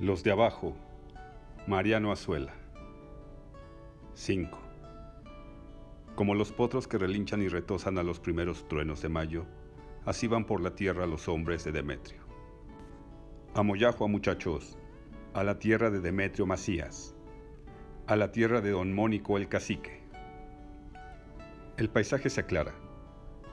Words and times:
Los 0.00 0.24
de 0.24 0.32
abajo. 0.32 0.74
Mariano 1.66 2.10
Azuela. 2.10 2.54
5. 4.14 4.58
Como 6.14 6.34
los 6.34 6.52
potros 6.52 6.88
que 6.88 6.96
relinchan 6.96 7.42
y 7.42 7.48
retosan 7.48 7.98
a 7.98 8.02
los 8.02 8.18
primeros 8.18 8.66
truenos 8.66 9.02
de 9.02 9.10
mayo, 9.10 9.44
así 10.06 10.26
van 10.26 10.46
por 10.46 10.62
la 10.62 10.74
tierra 10.74 11.06
los 11.06 11.28
hombres 11.28 11.64
de 11.64 11.72
Demetrio. 11.72 12.22
A 13.54 13.62
Moyajua, 13.62 14.08
muchachos, 14.08 14.78
a 15.34 15.44
la 15.44 15.58
tierra 15.58 15.90
de 15.90 16.00
Demetrio 16.00 16.46
Macías, 16.46 17.14
a 18.06 18.16
la 18.16 18.32
tierra 18.32 18.62
de 18.62 18.70
don 18.70 18.94
Mónico 18.94 19.36
el 19.36 19.48
cacique. 19.48 20.00
El 21.76 21.90
paisaje 21.90 22.30
se 22.30 22.40
aclara. 22.40 22.72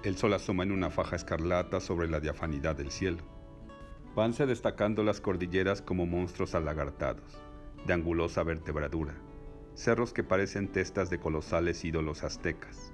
El 0.01 0.15
sol 0.15 0.33
asoma 0.33 0.63
en 0.63 0.71
una 0.71 0.91
faja 0.91 1.17
escarlata 1.17 1.81
sobre 1.81 2.07
la 2.07 2.21
diafanidad 2.21 2.77
del 2.77 2.89
cielo 2.89 3.36
vanse 4.17 4.47
destacando 4.47 5.03
las 5.03 5.21
cordilleras 5.21 5.83
como 5.83 6.07
monstruos 6.07 6.55
alagartados, 6.55 7.39
de 7.85 7.93
angulosa 7.93 8.41
vertebradura, 8.41 9.13
cerros 9.75 10.11
que 10.11 10.23
parecen 10.23 10.69
testas 10.69 11.11
de 11.11 11.19
colosales 11.19 11.85
ídolos 11.85 12.23
aztecas, 12.23 12.91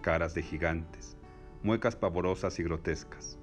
caras 0.00 0.32
de 0.32 0.42
gigantes, 0.42 1.18
muecas 1.62 1.94
pavorosas 1.94 2.58
y 2.58 2.62
grotescas, 2.62 3.38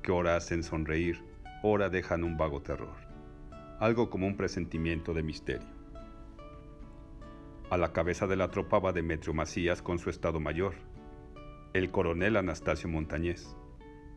que 0.00 0.10
ora 0.10 0.36
hacen 0.36 0.62
sonreír, 0.62 1.22
ora 1.62 1.90
dejan 1.90 2.24
un 2.24 2.38
vago 2.38 2.62
terror, 2.62 2.96
algo 3.78 4.08
como 4.08 4.26
un 4.26 4.38
presentimiento 4.38 5.12
de 5.12 5.22
misterio. 5.22 5.68
A 7.68 7.76
la 7.76 7.92
cabeza 7.92 8.26
de 8.26 8.36
la 8.36 8.50
tropa 8.50 8.78
va 8.78 8.94
Demetrio 8.94 9.34
Macías 9.34 9.82
con 9.82 9.98
su 9.98 10.08
estado 10.08 10.40
mayor, 10.40 10.76
el 11.74 11.90
coronel 11.90 12.38
Anastasio 12.38 12.88
Montañés, 12.88 13.54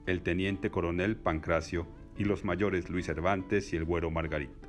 el 0.05 0.21
teniente 0.21 0.71
coronel 0.71 1.18
Pancracio 1.18 1.96
y 2.17 2.23
los 2.23 2.44
mayores 2.44 2.89
Luis 2.89 3.05
Cervantes 3.05 3.73
y 3.73 3.77
el 3.77 3.85
güero 3.85 4.12
Margarito. 4.12 4.67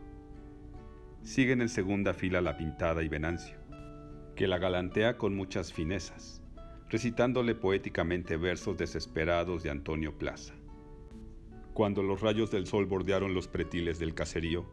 Siguen 1.23 1.61
en 1.61 1.69
segunda 1.69 2.15
fila 2.15 2.41
la 2.41 2.57
pintada 2.57 3.03
y 3.03 3.09
Venancio, 3.09 3.57
que 4.37 4.47
la 4.47 4.59
galantea 4.59 5.19
con 5.19 5.35
muchas 5.35 5.73
finezas, 5.73 6.43
recitándole 6.89 7.55
poéticamente 7.55 8.37
versos 8.37 8.77
desesperados 8.77 9.63
de 9.63 9.71
Antonio 9.71 10.17
Plaza. 10.17 10.55
Cuando 11.75 12.03
los 12.03 12.21
rayos 12.21 12.51
del 12.51 12.67
sol 12.67 12.87
bordearon 12.87 13.35
los 13.35 13.49
pretiles 13.49 13.99
del 13.99 14.15
caserío, 14.15 14.67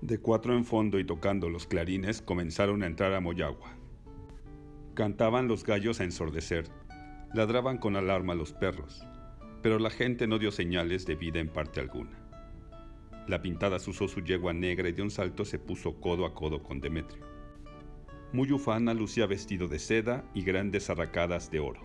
de 0.00 0.18
cuatro 0.18 0.54
en 0.54 0.64
fondo 0.64 0.98
y 0.98 1.04
tocando 1.04 1.48
los 1.48 1.66
clarines 1.66 2.20
comenzaron 2.20 2.82
a 2.82 2.86
entrar 2.86 3.14
a 3.14 3.20
Moyagua. 3.20 3.74
Cantaban 4.94 5.48
los 5.48 5.64
gallos 5.64 6.00
a 6.00 6.04
ensordecer, 6.04 6.66
ladraban 7.32 7.78
con 7.78 7.96
alarma 7.96 8.34
los 8.34 8.52
perros, 8.52 9.06
pero 9.64 9.78
la 9.78 9.88
gente 9.88 10.26
no 10.26 10.38
dio 10.38 10.52
señales 10.52 11.06
de 11.06 11.14
vida 11.14 11.40
en 11.40 11.48
parte 11.48 11.80
alguna. 11.80 12.18
La 13.26 13.40
pintada 13.40 13.76
usó 13.76 14.08
su 14.08 14.20
yegua 14.20 14.52
negra 14.52 14.90
y 14.90 14.92
de 14.92 15.00
un 15.00 15.10
salto 15.10 15.46
se 15.46 15.58
puso 15.58 16.02
codo 16.02 16.26
a 16.26 16.34
codo 16.34 16.62
con 16.62 16.82
Demetrio. 16.82 17.24
Muy 18.34 18.52
ufana 18.52 18.92
lucía 18.92 19.24
vestido 19.24 19.66
de 19.66 19.78
seda 19.78 20.30
y 20.34 20.42
grandes 20.42 20.90
arracadas 20.90 21.50
de 21.50 21.60
oro. 21.60 21.80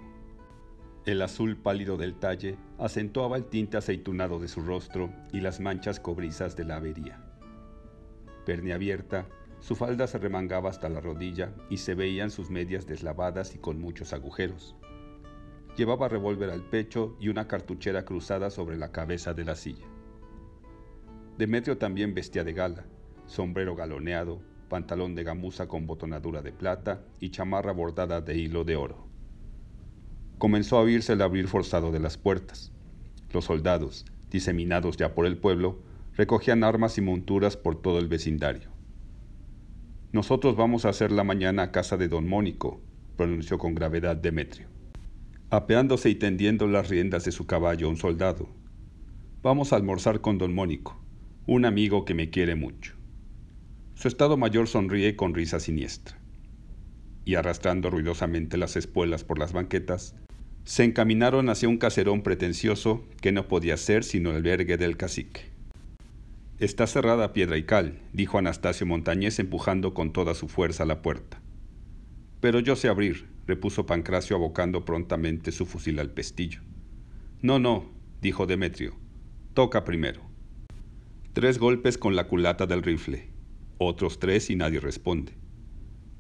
El 1.06 1.22
azul 1.22 1.56
pálido 1.56 1.96
del 1.96 2.16
talle 2.16 2.58
acentuaba 2.80 3.38
el 3.38 3.46
tinte 3.46 3.78
aceitunado 3.78 4.40
de 4.40 4.50
su 4.50 4.60
rostro 4.60 5.14
y 5.32 5.40
las 5.40 5.62
manchas 5.62 6.02
cobrizas 6.02 6.58
de 6.58 6.66
la 6.66 6.76
avería. 6.76 7.24
Pernia 8.46 8.76
abierta, 8.76 9.26
su 9.62 9.78
falda 9.78 10.06
se 10.08 10.18
remangaba 10.18 10.70
hasta 10.70 10.90
la 10.90 11.00
rodilla 11.00 11.56
y 11.70 11.78
se 11.78 11.96
veían 11.96 12.30
sus 12.30 12.50
medias 12.50 12.86
deslavadas 12.86 13.56
y 13.56 13.58
con 13.60 13.80
muchos 13.80 14.12
agujeros. 14.12 14.76
Llevaba 15.80 16.10
revólver 16.10 16.50
al 16.50 16.62
pecho 16.62 17.16
y 17.22 17.30
una 17.30 17.48
cartuchera 17.48 18.04
cruzada 18.04 18.50
sobre 18.50 18.76
la 18.76 18.92
cabeza 18.92 19.34
de 19.34 19.46
la 19.46 19.56
silla. 19.56 19.86
Demetrio 21.38 21.78
también 21.78 22.14
vestía 22.14 22.44
de 22.44 22.52
gala, 22.52 22.86
sombrero 23.28 23.78
galoneado, 23.78 24.42
pantalón 24.68 25.16
de 25.16 25.24
gamuza 25.24 25.70
con 25.70 25.88
botonadura 25.88 26.42
de 26.42 26.52
plata 26.52 27.06
y 27.22 27.30
chamarra 27.30 27.72
bordada 27.72 28.20
de 28.20 28.36
hilo 28.36 28.66
de 28.66 28.76
oro. 28.76 29.08
Comenzó 30.38 30.78
a 30.78 30.82
oírse 30.82 31.14
el 31.14 31.22
abrir 31.22 31.48
forzado 31.48 31.94
de 31.94 32.02
las 32.02 32.18
puertas. 32.18 32.74
Los 33.32 33.46
soldados, 33.46 34.06
diseminados 34.30 34.98
ya 34.98 35.16
por 35.16 35.26
el 35.26 35.38
pueblo, 35.38 35.80
recogían 36.14 36.66
armas 36.66 36.98
y 36.98 37.02
monturas 37.02 37.56
por 37.56 37.82
todo 37.82 38.00
el 38.00 38.10
vecindario. 38.10 38.70
Nosotros 40.12 40.58
vamos 40.58 40.84
a 40.84 40.90
hacer 40.90 41.14
la 41.14 41.24
mañana 41.24 41.64
a 41.64 41.72
casa 41.72 41.96
de 41.96 42.10
don 42.10 42.28
Mónico, 42.28 42.82
pronunció 43.16 43.58
con 43.58 43.76
gravedad 43.76 44.18
Demetrio 44.18 44.78
apeándose 45.50 46.10
y 46.10 46.16
tendiendo 46.16 46.68
las 46.68 46.90
riendas 46.90 47.26
de 47.26 47.32
su 47.32 47.48
caballo 47.48 47.90
un 47.90 47.98
soldado. 47.98 48.50
Vamos 49.42 49.74
a 49.74 49.78
almorzar 49.78 50.22
con 50.22 50.38
don 50.38 50.54
Mónico, 50.54 51.02
un 51.48 51.66
amigo 51.66 52.06
que 52.06 52.14
me 52.14 52.30
quiere 52.30 52.56
mucho. 52.56 52.94
Su 53.96 54.08
estado 54.08 54.38
mayor 54.38 54.68
sonríe 54.68 55.16
con 55.16 55.34
risa 55.34 55.60
siniestra. 55.60 56.18
Y 57.26 57.36
arrastrando 57.36 57.90
ruidosamente 57.90 58.58
las 58.58 58.76
espuelas 58.76 59.24
por 59.24 59.40
las 59.40 59.52
banquetas, 59.52 60.16
se 60.66 60.84
encaminaron 60.84 61.50
hacia 61.50 61.68
un 61.68 61.78
caserón 61.78 62.22
pretencioso 62.22 63.04
que 63.22 63.32
no 63.32 63.48
podía 63.48 63.76
ser 63.78 64.04
sino 64.04 64.30
el 64.30 64.38
albergue 64.38 64.78
del 64.78 64.98
cacique. 64.98 65.50
Está 66.60 66.86
cerrada 66.86 67.34
piedra 67.34 67.58
y 67.58 67.64
cal, 67.64 68.00
dijo 68.14 68.38
Anastasio 68.38 68.86
Montañés 68.86 69.40
empujando 69.40 69.94
con 69.94 70.14
toda 70.14 70.36
su 70.36 70.48
fuerza 70.48 70.86
la 70.86 71.02
puerta. 71.02 71.42
Pero 72.40 72.60
yo 72.60 72.76
sé 72.76 72.88
abrir, 72.88 73.28
repuso 73.48 73.86
Pancracio 73.86 74.36
abocando 74.36 74.86
prontamente 74.86 75.52
su 75.52 75.66
fusil 75.66 76.00
al 76.00 76.12
pestillo. 76.12 76.62
No, 77.42 77.60
no, 77.60 77.92
dijo 78.22 78.46
Demetrio. 78.46 78.96
Toca 79.54 79.84
primero. 79.84 80.22
Tres 81.34 81.58
golpes 81.58 81.98
con 81.98 82.16
la 82.16 82.28
culata 82.28 82.66
del 82.66 82.84
rifle, 82.84 83.30
otros 83.78 84.20
tres 84.20 84.50
y 84.50 84.56
nadie 84.56 84.80
responde. 84.80 85.34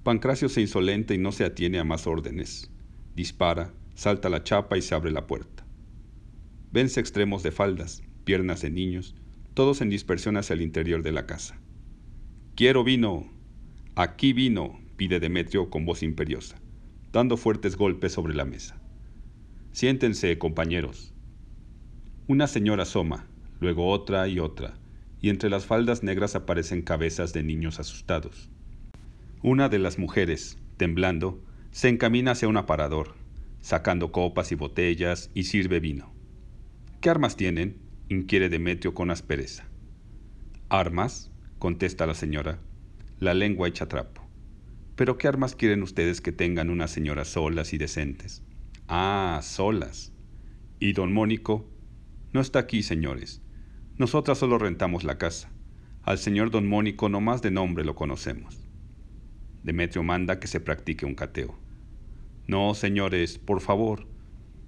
Pancracio 0.03 0.49
se 0.49 0.61
insolenta 0.61 1.13
y 1.13 1.17
no 1.17 1.31
se 1.31 1.45
atiene 1.45 1.79
a 1.79 1.83
más 1.83 2.07
órdenes. 2.07 2.71
Dispara, 3.15 3.73
salta 3.95 4.29
la 4.29 4.43
chapa 4.43 4.77
y 4.77 4.81
se 4.81 4.95
abre 4.95 5.11
la 5.11 5.27
puerta. 5.27 5.65
Vence 6.71 6.99
extremos 6.99 7.43
de 7.43 7.51
faldas, 7.51 8.03
piernas 8.23 8.61
de 8.61 8.69
niños, 8.69 9.15
todos 9.53 9.81
en 9.81 9.89
dispersión 9.89 10.37
hacia 10.37 10.53
el 10.53 10.61
interior 10.61 11.03
de 11.03 11.11
la 11.11 11.25
casa. 11.25 11.59
Quiero 12.55 12.83
vino. 12.83 13.29
Aquí 13.95 14.31
vino, 14.31 14.79
pide 14.99 15.21
Demetrio 15.21 15.69
con 15.69 15.85
voz 15.85 16.03
imperiosa, 16.03 16.57
dando 17.13 17.37
fuertes 17.37 17.77
golpes 17.77 18.11
sobre 18.11 18.35
la 18.35 18.43
mesa. 18.43 18.81
Siéntense, 19.71 20.37
compañeros. 20.37 21.13
Una 22.27 22.47
señora 22.47 22.83
asoma, 22.83 23.25
luego 23.61 23.87
otra 23.87 24.27
y 24.27 24.39
otra, 24.39 24.77
y 25.21 25.29
entre 25.29 25.49
las 25.49 25.65
faldas 25.65 26.03
negras 26.03 26.35
aparecen 26.35 26.81
cabezas 26.81 27.31
de 27.31 27.43
niños 27.43 27.79
asustados. 27.79 28.49
Una 29.41 29.69
de 29.69 29.79
las 29.79 29.99
mujeres, 29.99 30.57
temblando, 30.75 31.41
se 31.71 31.87
encamina 31.87 32.31
hacia 32.31 32.49
un 32.49 32.57
aparador, 32.57 33.15
sacando 33.61 34.11
copas 34.11 34.51
y 34.51 34.55
botellas 34.55 35.31
y 35.33 35.45
sirve 35.45 35.79
vino. 35.79 36.11
¿Qué 36.99 37.09
armas 37.09 37.37
tienen? 37.37 37.77
inquiere 38.09 38.49
Demetrio 38.49 38.93
con 38.93 39.11
aspereza. 39.11 39.63
¿Armas? 40.67 41.31
contesta 41.57 42.05
la 42.05 42.15
señora, 42.15 42.59
la 43.19 43.33
lengua 43.33 43.69
hecha 43.69 43.87
trapo. 43.87 44.18
Pero 44.99 45.17
¿qué 45.17 45.29
armas 45.29 45.55
quieren 45.55 45.81
ustedes 45.81 46.19
que 46.19 46.33
tengan 46.33 46.69
unas 46.69 46.91
señoras 46.91 47.29
solas 47.29 47.71
y 47.71 47.77
decentes? 47.77 48.43
Ah, 48.89 49.39
solas. 49.41 50.11
¿Y 50.77 50.91
don 50.91 51.13
Mónico? 51.13 51.65
No 52.33 52.41
está 52.41 52.59
aquí, 52.59 52.83
señores. 52.83 53.41
Nosotras 53.97 54.39
solo 54.39 54.57
rentamos 54.57 55.05
la 55.05 55.17
casa. 55.17 55.53
Al 56.03 56.17
señor 56.17 56.51
don 56.51 56.67
Mónico 56.67 57.07
no 57.07 57.21
más 57.21 57.41
de 57.41 57.49
nombre 57.49 57.85
lo 57.85 57.95
conocemos. 57.95 58.67
Demetrio 59.63 60.03
manda 60.03 60.37
que 60.37 60.47
se 60.47 60.59
practique 60.59 61.05
un 61.05 61.15
cateo. 61.15 61.57
No, 62.45 62.73
señores, 62.73 63.37
por 63.37 63.61
favor. 63.61 64.05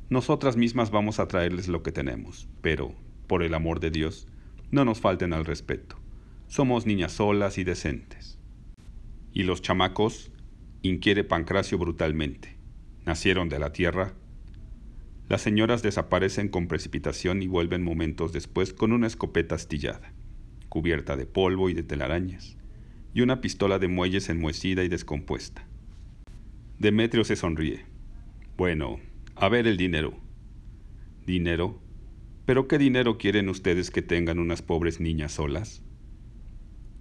Nosotras 0.09 0.55
mismas 0.55 0.91
vamos 0.91 1.19
a 1.19 1.27
traerles 1.27 1.67
lo 1.67 1.83
que 1.83 1.91
tenemos, 1.91 2.47
pero, 2.61 2.95
por 3.27 3.43
el 3.43 3.53
amor 3.53 3.81
de 3.81 3.91
Dios, 3.91 4.29
no 4.71 4.85
nos 4.85 5.01
falten 5.01 5.33
al 5.33 5.43
respeto. 5.43 5.97
Somos 6.47 6.85
niñas 6.85 7.11
solas 7.11 7.57
y 7.57 7.65
decentes. 7.65 8.40
¿Y 9.33 9.43
los 9.43 9.61
chamacos? 9.61 10.31
inquiere 10.81 11.23
Pancracio 11.23 11.77
brutalmente. 11.77 12.57
¿Nacieron 13.05 13.49
de 13.49 13.59
la 13.59 13.71
tierra? 13.71 14.13
Las 15.29 15.41
señoras 15.41 15.81
desaparecen 15.81 16.49
con 16.49 16.67
precipitación 16.67 17.41
y 17.41 17.47
vuelven 17.47 17.83
momentos 17.83 18.33
después 18.33 18.73
con 18.73 18.91
una 18.91 19.07
escopeta 19.07 19.55
astillada, 19.55 20.13
cubierta 20.67 21.15
de 21.15 21.25
polvo 21.25 21.69
y 21.69 21.73
de 21.73 21.83
telarañas, 21.83 22.57
y 23.13 23.21
una 23.21 23.39
pistola 23.39 23.79
de 23.79 23.87
muelles 23.87 24.27
enmohecida 24.27 24.83
y 24.83 24.89
descompuesta. 24.89 25.65
Demetrio 26.79 27.23
se 27.23 27.37
sonríe. 27.37 27.85
Bueno, 28.57 28.99
a 29.35 29.47
ver 29.47 29.67
el 29.67 29.77
dinero. 29.77 30.13
¿Dinero? 31.25 31.81
¿Pero 32.45 32.67
qué 32.67 32.77
dinero 32.77 33.17
quieren 33.17 33.47
ustedes 33.47 33.91
que 33.91 34.01
tengan 34.01 34.39
unas 34.39 34.61
pobres 34.61 34.99
niñas 34.99 35.31
solas? 35.31 35.83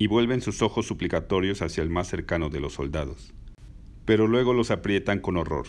Y 0.01 0.07
vuelven 0.07 0.41
sus 0.41 0.63
ojos 0.63 0.87
suplicatorios 0.87 1.61
hacia 1.61 1.83
el 1.83 1.91
más 1.91 2.09
cercano 2.09 2.49
de 2.49 2.59
los 2.59 2.73
soldados. 2.73 3.35
Pero 4.07 4.27
luego 4.27 4.55
los 4.55 4.71
aprietan 4.71 5.21
con 5.21 5.37
horror. 5.37 5.67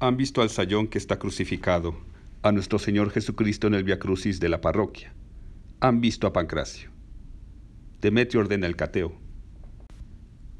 Han 0.00 0.18
visto 0.18 0.42
al 0.42 0.50
sayón 0.50 0.86
que 0.86 0.98
está 0.98 1.18
crucificado, 1.18 1.96
a 2.42 2.52
nuestro 2.52 2.78
Señor 2.78 3.08
Jesucristo 3.08 3.66
en 3.66 3.72
el 3.72 3.82
Via 3.82 3.98
Crucis 3.98 4.38
de 4.38 4.50
la 4.50 4.60
parroquia. 4.60 5.14
Han 5.80 6.02
visto 6.02 6.26
a 6.26 6.34
Pancracio. 6.34 6.90
Demetrio 8.02 8.42
ordena 8.42 8.66
el 8.66 8.76
cateo. 8.76 9.18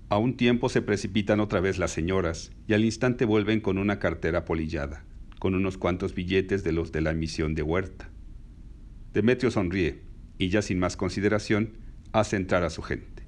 A 0.08 0.16
un 0.16 0.38
tiempo 0.38 0.70
se 0.70 0.80
precipitan 0.80 1.40
otra 1.40 1.60
vez 1.60 1.78
las 1.78 1.90
señoras 1.90 2.52
y 2.66 2.72
al 2.72 2.86
instante 2.86 3.26
vuelven 3.26 3.60
con 3.60 3.76
una 3.76 3.98
cartera 3.98 4.46
polillada, 4.46 5.04
con 5.38 5.54
unos 5.54 5.76
cuantos 5.76 6.14
billetes 6.14 6.64
de 6.64 6.72
los 6.72 6.90
de 6.90 7.02
la 7.02 7.10
emisión 7.10 7.54
de 7.54 7.64
Huerta. 7.64 8.08
Demetrio 9.12 9.50
sonríe 9.50 10.04
y 10.38 10.48
ya 10.48 10.62
sin 10.62 10.78
más 10.78 10.96
consideración 10.96 11.83
hace 12.14 12.36
entrar 12.36 12.62
a 12.62 12.70
su 12.70 12.80
gente. 12.80 13.24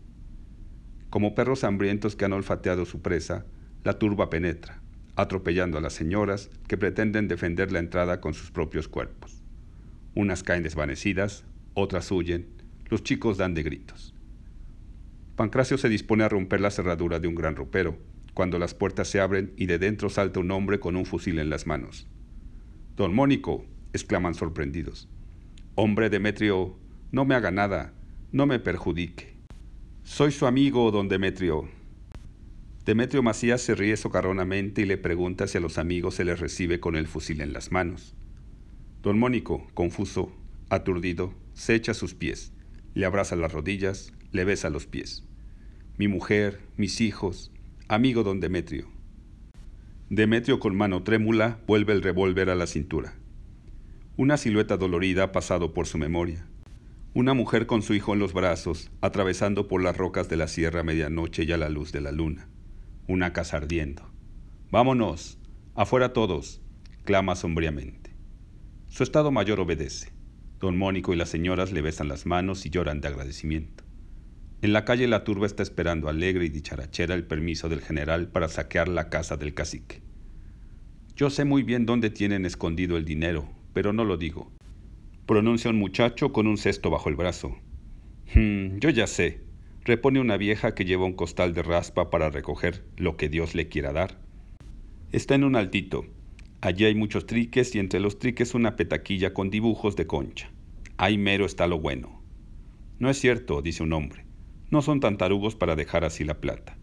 Como 1.10 1.34
perros 1.34 1.64
hambrientos 1.64 2.14
que 2.14 2.24
han 2.24 2.32
olfateado 2.32 2.84
su 2.84 3.02
presa, 3.02 3.44
la 3.82 3.98
turba 3.98 4.30
penetra, 4.30 4.80
atropellando 5.16 5.76
a 5.76 5.80
las 5.80 5.92
señoras 5.92 6.50
que 6.68 6.76
pretenden 6.78 7.26
defender 7.26 7.72
la 7.72 7.80
entrada 7.80 8.20
con 8.20 8.32
sus 8.32 8.52
propios 8.52 8.86
cuerpos. 8.86 9.42
Unas 10.14 10.44
caen 10.44 10.62
desvanecidas, 10.62 11.44
otras 11.74 12.12
huyen, 12.12 12.46
los 12.88 13.02
chicos 13.02 13.38
dan 13.38 13.54
de 13.54 13.64
gritos. 13.64 14.14
Pancracio 15.34 15.78
se 15.78 15.88
dispone 15.88 16.22
a 16.22 16.28
romper 16.28 16.60
la 16.60 16.70
cerradura 16.70 17.18
de 17.18 17.26
un 17.26 17.34
gran 17.34 17.56
ropero, 17.56 17.98
cuando 18.34 18.60
las 18.60 18.74
puertas 18.74 19.08
se 19.08 19.18
abren 19.18 19.52
y 19.56 19.66
de 19.66 19.80
dentro 19.80 20.10
salta 20.10 20.38
un 20.38 20.52
hombre 20.52 20.78
con 20.78 20.94
un 20.94 21.06
fusil 21.06 21.40
en 21.40 21.50
las 21.50 21.66
manos. 21.66 22.06
Don 22.94 23.12
Mónico, 23.12 23.66
exclaman 23.92 24.34
sorprendidos. 24.34 25.08
Hombre 25.74 26.08
Demetrio, 26.08 26.78
no 27.10 27.24
me 27.24 27.34
haga 27.34 27.50
nada, 27.50 27.92
no 28.32 28.46
me 28.46 28.58
perjudique. 28.58 29.34
Soy 30.02 30.32
su 30.32 30.46
amigo, 30.46 30.90
don 30.90 31.08
Demetrio. 31.08 31.68
Demetrio 32.84 33.22
Macías 33.22 33.60
se 33.60 33.74
ríe 33.74 33.96
socarronamente 33.96 34.82
y 34.82 34.84
le 34.84 34.98
pregunta 34.98 35.46
si 35.46 35.58
a 35.58 35.60
los 35.60 35.78
amigos 35.78 36.16
se 36.16 36.24
les 36.24 36.40
recibe 36.40 36.80
con 36.80 36.96
el 36.96 37.06
fusil 37.06 37.40
en 37.40 37.52
las 37.52 37.72
manos. 37.72 38.14
Don 39.02 39.18
Mónico, 39.18 39.66
confuso, 39.74 40.32
aturdido, 40.70 41.34
se 41.54 41.74
echa 41.74 41.92
a 41.92 41.94
sus 41.94 42.14
pies, 42.14 42.52
le 42.94 43.06
abraza 43.06 43.36
las 43.36 43.52
rodillas, 43.52 44.12
le 44.32 44.44
besa 44.44 44.70
los 44.70 44.86
pies. 44.86 45.24
Mi 45.96 46.08
mujer, 46.08 46.60
mis 46.76 47.00
hijos, 47.00 47.52
amigo 47.88 48.22
don 48.22 48.40
Demetrio. 48.40 48.88
Demetrio 50.10 50.60
con 50.60 50.76
mano 50.76 51.02
trémula 51.02 51.60
vuelve 51.66 51.92
el 51.92 52.02
revólver 52.02 52.50
a 52.50 52.54
la 52.54 52.66
cintura. 52.66 53.14
Una 54.16 54.36
silueta 54.36 54.76
dolorida 54.76 55.24
ha 55.24 55.32
pasado 55.32 55.74
por 55.74 55.86
su 55.86 55.98
memoria. 55.98 56.46
Una 57.16 57.32
mujer 57.32 57.64
con 57.64 57.80
su 57.80 57.94
hijo 57.94 58.12
en 58.12 58.18
los 58.18 58.34
brazos, 58.34 58.90
atravesando 59.00 59.68
por 59.68 59.82
las 59.82 59.96
rocas 59.96 60.28
de 60.28 60.36
la 60.36 60.48
sierra 60.48 60.80
a 60.80 60.82
medianoche 60.82 61.44
y 61.44 61.52
a 61.52 61.56
la 61.56 61.70
luz 61.70 61.90
de 61.90 62.02
la 62.02 62.12
luna. 62.12 62.50
Una 63.08 63.32
casa 63.32 63.56
ardiendo. 63.56 64.02
Vámonos, 64.70 65.38
afuera 65.74 66.12
todos, 66.12 66.60
clama 67.04 67.34
sombríamente. 67.34 68.14
Su 68.88 69.02
estado 69.02 69.30
mayor 69.30 69.60
obedece. 69.60 70.12
Don 70.60 70.76
Mónico 70.76 71.14
y 71.14 71.16
las 71.16 71.30
señoras 71.30 71.72
le 71.72 71.80
besan 71.80 72.08
las 72.08 72.26
manos 72.26 72.66
y 72.66 72.68
lloran 72.68 73.00
de 73.00 73.08
agradecimiento. 73.08 73.84
En 74.60 74.74
la 74.74 74.84
calle 74.84 75.08
la 75.08 75.24
turba 75.24 75.46
está 75.46 75.62
esperando 75.62 76.10
alegre 76.10 76.44
y 76.44 76.50
dicharachera 76.50 77.14
el 77.14 77.26
permiso 77.26 77.70
del 77.70 77.80
general 77.80 78.28
para 78.28 78.48
saquear 78.48 78.88
la 78.88 79.08
casa 79.08 79.38
del 79.38 79.54
cacique. 79.54 80.02
Yo 81.16 81.30
sé 81.30 81.46
muy 81.46 81.62
bien 81.62 81.86
dónde 81.86 82.10
tienen 82.10 82.44
escondido 82.44 82.98
el 82.98 83.06
dinero, 83.06 83.48
pero 83.72 83.94
no 83.94 84.04
lo 84.04 84.18
digo. 84.18 84.52
Pronuncia 85.26 85.70
un 85.70 85.78
muchacho 85.78 86.32
con 86.32 86.46
un 86.46 86.56
cesto 86.56 86.90
bajo 86.90 87.08
el 87.08 87.16
brazo. 87.16 87.56
Hmm, 88.34 88.78
yo 88.78 88.90
ya 88.90 89.06
sé, 89.06 89.42
repone 89.84 90.20
una 90.20 90.36
vieja 90.36 90.74
que 90.74 90.84
lleva 90.84 91.04
un 91.04 91.14
costal 91.14 91.52
de 91.52 91.62
raspa 91.62 92.10
para 92.10 92.30
recoger 92.30 92.84
lo 92.96 93.16
que 93.16 93.28
Dios 93.28 93.54
le 93.54 93.68
quiera 93.68 93.92
dar. 93.92 94.20
Está 95.12 95.34
en 95.34 95.44
un 95.44 95.56
altito. 95.56 96.06
Allí 96.60 96.84
hay 96.84 96.94
muchos 96.94 97.26
triques 97.26 97.74
y 97.74 97.78
entre 97.78 98.00
los 98.00 98.18
triques 98.18 98.54
una 98.54 98.76
petaquilla 98.76 99.34
con 99.34 99.50
dibujos 99.50 99.96
de 99.96 100.06
concha. 100.06 100.50
Ahí 100.96 101.18
mero 101.18 101.44
está 101.44 101.66
lo 101.66 101.78
bueno. 101.78 102.22
No 102.98 103.10
es 103.10 103.18
cierto, 103.18 103.60
dice 103.62 103.82
un 103.82 103.92
hombre 103.92 104.26
no 104.70 104.82
son 104.82 105.00
tan 105.00 105.16
tarugos 105.16 105.54
para 105.54 105.76
dejar 105.76 106.04
así 106.04 106.24
la 106.24 106.40
plata. 106.40 106.76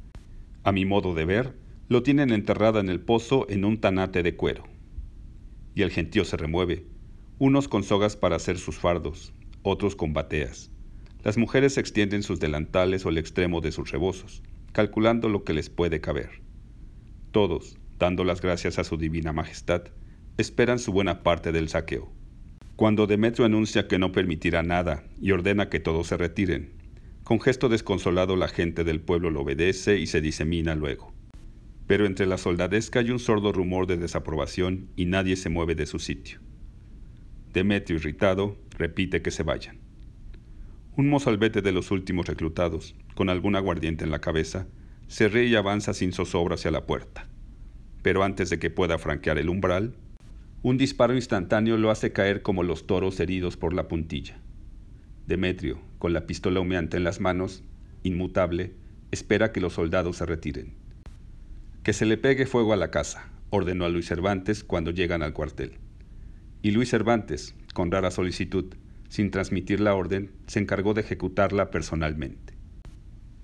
A 0.63 0.71
mi 0.71 0.85
modo 0.85 1.13
de 1.13 1.25
ver, 1.25 1.55
lo 1.89 2.03
tienen 2.03 2.31
enterrada 2.31 2.79
en 2.79 2.89
el 2.89 3.01
pozo 3.01 3.45
en 3.49 3.65
un 3.65 3.79
tanate 3.79 4.23
de 4.23 4.35
cuero. 4.35 4.63
Y 5.75 5.81
el 5.81 5.91
gentío 5.91 6.23
se 6.23 6.37
remueve, 6.37 6.85
unos 7.43 7.67
con 7.67 7.83
sogas 7.83 8.15
para 8.15 8.37
hacer 8.37 8.57
sus 8.57 8.77
fardos, 8.77 9.33
otros 9.63 9.97
con 9.97 10.13
bateas. 10.13 10.71
Las 11.25 11.37
mujeres 11.37 11.77
extienden 11.77 12.23
sus 12.23 12.39
delantales 12.39 13.05
o 13.05 13.09
el 13.09 13.17
extremo 13.17 13.59
de 13.59 13.73
sus 13.73 13.91
rebozos, 13.91 14.41
calculando 14.71 15.27
lo 15.27 15.43
que 15.43 15.51
les 15.51 15.69
puede 15.69 15.99
caber. 15.99 16.41
Todos, 17.31 17.77
dando 17.99 18.23
las 18.23 18.39
gracias 18.39 18.79
a 18.79 18.85
su 18.85 18.95
divina 18.95 19.33
majestad, 19.33 19.81
esperan 20.37 20.79
su 20.79 20.93
buena 20.93 21.21
parte 21.21 21.51
del 21.51 21.67
saqueo. 21.67 22.13
Cuando 22.77 23.07
Demetrio 23.07 23.45
anuncia 23.45 23.89
que 23.89 23.99
no 23.99 24.13
permitirá 24.13 24.63
nada 24.63 25.03
y 25.21 25.31
ordena 25.31 25.67
que 25.67 25.81
todos 25.81 26.07
se 26.07 26.15
retiren, 26.15 26.71
con 27.25 27.41
gesto 27.41 27.67
desconsolado 27.67 28.37
la 28.37 28.47
gente 28.47 28.85
del 28.85 29.01
pueblo 29.01 29.31
lo 29.31 29.41
obedece 29.41 29.99
y 29.99 30.07
se 30.07 30.21
disemina 30.21 30.75
luego. 30.75 31.13
Pero 31.87 32.05
entre 32.05 32.25
la 32.25 32.37
soldadesca 32.37 32.99
hay 32.99 33.11
un 33.11 33.19
sordo 33.19 33.51
rumor 33.51 33.85
de 33.85 33.97
desaprobación 33.97 34.87
y 34.95 35.07
nadie 35.07 35.35
se 35.35 35.49
mueve 35.49 35.75
de 35.75 35.87
su 35.87 35.99
sitio. 35.99 36.39
Demetrio, 37.53 37.97
irritado, 37.97 38.57
repite 38.79 39.21
que 39.21 39.29
se 39.29 39.43
vayan. 39.43 39.77
Un 40.97 41.07
mozalbete 41.07 41.61
de 41.61 41.71
los 41.71 41.91
últimos 41.91 42.25
reclutados, 42.25 42.95
con 43.13 43.29
algún 43.29 43.55
aguardiente 43.55 44.03
en 44.03 44.09
la 44.09 44.21
cabeza, 44.21 44.65
se 45.07 45.27
ríe 45.27 45.45
y 45.45 45.55
avanza 45.55 45.93
sin 45.93 46.13
zozobra 46.13 46.55
hacia 46.55 46.71
la 46.71 46.87
puerta. 46.87 47.27
Pero 48.01 48.23
antes 48.23 48.49
de 48.49 48.57
que 48.57 48.71
pueda 48.71 48.97
franquear 48.97 49.37
el 49.37 49.49
umbral, 49.49 49.95
un 50.63 50.79
disparo 50.79 51.13
instantáneo 51.13 51.77
lo 51.77 51.91
hace 51.91 52.11
caer 52.11 52.41
como 52.41 52.63
los 52.63 52.87
toros 52.87 53.19
heridos 53.19 53.55
por 53.55 53.75
la 53.75 53.87
puntilla. 53.87 54.39
Demetrio, 55.27 55.79
con 55.99 56.11
la 56.11 56.25
pistola 56.25 56.59
humeante 56.59 56.97
en 56.97 57.03
las 57.03 57.19
manos, 57.19 57.63
inmutable, 58.01 58.73
espera 59.11 59.51
que 59.51 59.61
los 59.61 59.73
soldados 59.73 60.17
se 60.17 60.25
retiren. 60.25 60.73
Que 61.83 61.93
se 61.93 62.07
le 62.07 62.17
pegue 62.17 62.47
fuego 62.47 62.73
a 62.73 62.77
la 62.77 62.89
casa, 62.89 63.29
ordenó 63.51 63.85
a 63.85 63.89
Luis 63.89 64.07
Cervantes 64.07 64.63
cuando 64.63 64.89
llegan 64.89 65.21
al 65.21 65.33
cuartel. 65.33 65.82
Y 66.63 66.71
Luis 66.71 66.89
Cervantes, 66.89 67.53
con 67.75 67.91
rara 67.91 68.09
solicitud, 68.09 68.73
sin 69.09 69.29
transmitir 69.29 69.79
la 69.79 69.93
orden, 69.93 70.31
se 70.47 70.59
encargó 70.59 70.95
de 70.95 71.01
ejecutarla 71.01 71.69
personalmente. 71.69 72.55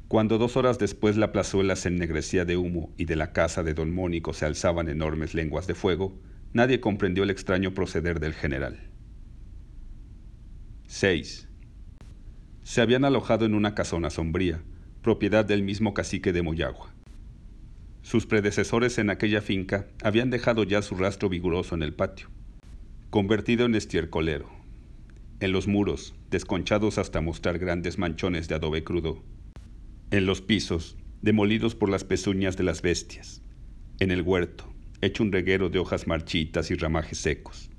Cuando 0.08 0.40
dos 0.40 0.58
horas 0.58 0.80
después 0.80 1.18
la 1.18 1.32
plazuela 1.32 1.76
se 1.76 1.90
ennegrecía 1.90 2.46
de 2.46 2.58
humo 2.58 2.92
y 2.98 3.06
de 3.06 3.16
la 3.16 3.32
casa 3.32 3.62
de 3.62 3.76
don 3.76 3.94
Mónico 3.94 4.34
se 4.34 4.46
alzaban 4.46 4.90
enormes 4.90 5.36
lenguas 5.36 5.68
de 5.68 5.76
fuego, 5.76 6.18
nadie 6.54 6.80
comprendió 6.80 7.24
el 7.24 7.30
extraño 7.30 7.76
proceder 7.76 8.20
del 8.20 8.34
general. 8.34 8.80
6 10.88 11.50
se 12.64 12.82
habían 12.82 13.04
alojado 13.04 13.46
en 13.46 13.56
una 13.56 13.74
casona 13.74 14.12
sombría, 14.12 14.62
propiedad 15.02 15.44
del 15.44 15.64
mismo 15.64 15.96
cacique 15.96 16.32
de 16.32 16.44
Moyagua. 16.44 16.94
Sus 18.04 18.28
predecesores 18.28 19.00
en 19.00 19.10
aquella 19.10 19.42
finca 19.42 19.88
habían 20.04 20.30
dejado 20.30 20.64
ya 20.64 20.84
su 20.84 20.94
rastro 20.94 21.30
vigoroso 21.30 21.74
en 21.74 21.82
el 21.82 21.96
patio, 21.96 22.30
convertido 23.10 23.66
en 23.66 23.74
estiercolero. 23.74 24.48
En 25.40 25.52
los 25.52 25.68
muros, 25.68 26.14
desconchados 26.30 27.00
hasta 27.00 27.22
mostrar 27.22 27.58
grandes 27.58 27.98
manchones 27.98 28.48
de 28.48 28.54
adobe 28.54 28.84
crudo. 28.84 29.24
En 30.12 30.28
los 30.28 30.42
pisos, 30.42 30.96
demolidos 31.24 31.74
por 31.74 31.90
las 31.90 32.04
pezuñas 32.04 32.56
de 32.56 32.64
las 32.64 32.84
bestias. 32.84 33.42
En 34.00 34.12
el 34.12 34.22
huerto, 34.22 34.72
hecho 35.02 35.24
un 35.24 35.32
reguero 35.32 35.70
de 35.70 35.80
hojas 35.80 36.06
marchitas 36.06 36.70
y 36.70 36.76
ramajes 36.76 37.18
secos. 37.18 37.72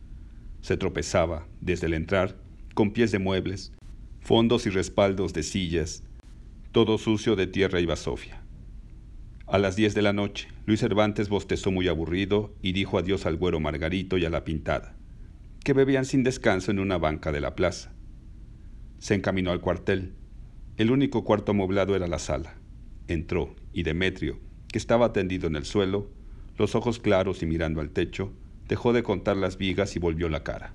Se 0.62 0.76
tropezaba, 0.76 1.46
desde 1.60 1.86
el 1.86 1.94
entrar, 1.94 2.36
con 2.74 2.92
pies 2.92 3.12
de 3.12 3.20
muebles, 3.20 3.72
fondos 4.18 4.66
y 4.66 4.70
respaldos 4.70 5.32
de 5.32 5.44
sillas, 5.44 6.02
todo 6.72 6.98
sucio 6.98 7.36
de 7.36 7.46
tierra 7.46 7.80
y 7.80 7.86
basofia. 7.86 8.42
A 9.46 9.58
las 9.58 9.76
diez 9.76 9.94
de 9.94 10.02
la 10.02 10.12
noche, 10.12 10.48
Luis 10.66 10.80
Cervantes 10.80 11.28
bostezó 11.28 11.70
muy 11.70 11.86
aburrido 11.86 12.52
y 12.62 12.72
dijo 12.72 12.98
adiós 12.98 13.26
al 13.26 13.36
güero 13.36 13.60
Margarito 13.60 14.18
y 14.18 14.24
a 14.24 14.30
la 14.30 14.42
pintada, 14.42 14.96
que 15.64 15.72
bebían 15.72 16.04
sin 16.04 16.22
descanso 16.24 16.70
en 16.70 16.78
una 16.78 16.98
banca 16.98 17.32
de 17.32 17.40
la 17.40 17.54
plaza. 17.54 17.92
Se 18.98 19.14
encaminó 19.14 19.50
al 19.50 19.60
cuartel. 19.60 20.14
El 20.76 20.90
único 20.90 21.24
cuarto 21.24 21.52
amoblado 21.52 21.94
era 21.94 22.06
la 22.06 22.18
sala. 22.18 22.54
Entró 23.08 23.54
y 23.72 23.82
Demetrio, 23.82 24.38
que 24.68 24.78
estaba 24.78 25.12
tendido 25.12 25.46
en 25.46 25.56
el 25.56 25.64
suelo, 25.64 26.10
los 26.56 26.74
ojos 26.74 26.98
claros 26.98 27.42
y 27.42 27.46
mirando 27.46 27.80
al 27.80 27.90
techo, 27.90 28.32
dejó 28.68 28.92
de 28.92 29.02
contar 29.02 29.36
las 29.36 29.58
vigas 29.58 29.96
y 29.96 29.98
volvió 29.98 30.28
la 30.28 30.42
cara. 30.42 30.74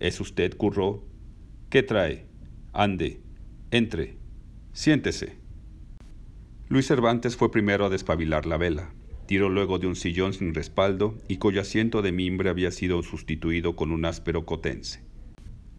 ¿Es 0.00 0.20
usted, 0.20 0.56
Curro? 0.56 1.04
¿Qué 1.70 1.82
trae? 1.82 2.26
Ande, 2.72 3.20
entre, 3.70 4.16
siéntese. 4.72 5.36
Luis 6.68 6.86
Cervantes 6.86 7.36
fue 7.36 7.50
primero 7.50 7.86
a 7.86 7.90
despabilar 7.90 8.46
la 8.46 8.56
vela. 8.56 8.92
Tiró 9.26 9.48
luego 9.48 9.78
de 9.78 9.86
un 9.86 9.96
sillón 9.96 10.34
sin 10.34 10.54
respaldo 10.54 11.16
y 11.28 11.36
cuyo 11.36 11.60
asiento 11.60 12.02
de 12.02 12.12
mimbre 12.12 12.50
había 12.50 12.70
sido 12.70 13.02
sustituido 13.02 13.74
con 13.74 13.90
un 13.90 14.04
áspero 14.04 14.44
cotense. 14.44 15.02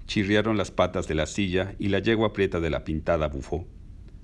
Chirriaron 0.08 0.58
las 0.58 0.72
patas 0.72 1.08
de 1.08 1.16
la 1.16 1.28
silla 1.28 1.76
y 1.80 1.90
la 1.90 2.00
yegua 2.00 2.34
prieta 2.34 2.60
de 2.60 2.70
la 2.70 2.84
pintada 2.84 3.28
bufó. 3.28 3.68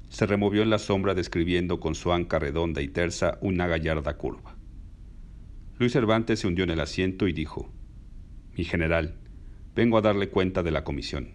Se 0.09 0.25
removió 0.25 0.61
en 0.63 0.69
la 0.69 0.79
sombra 0.79 1.13
describiendo 1.13 1.79
con 1.79 1.95
su 1.95 2.11
anca 2.11 2.39
redonda 2.39 2.81
y 2.81 2.87
tersa 2.87 3.37
una 3.41 3.67
gallarda 3.67 4.17
curva. 4.17 4.55
Luis 5.79 5.93
Cervantes 5.93 6.39
se 6.39 6.47
hundió 6.47 6.63
en 6.63 6.71
el 6.71 6.79
asiento 6.79 7.27
y 7.27 7.33
dijo, 7.33 7.71
Mi 8.55 8.63
general, 8.63 9.17
vengo 9.75 9.97
a 9.97 10.01
darle 10.01 10.29
cuenta 10.29 10.63
de 10.63 10.71
la 10.71 10.83
comisión. 10.83 11.29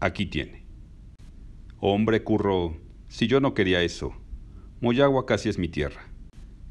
Aquí 0.00 0.26
tiene. 0.26 0.66
Hombre, 1.78 2.22
curro, 2.22 2.76
si 3.08 3.26
yo 3.26 3.40
no 3.40 3.54
quería 3.54 3.82
eso. 3.82 4.12
Moyagua 4.80 5.24
casi 5.24 5.48
es 5.48 5.58
mi 5.58 5.68
tierra. 5.68 6.09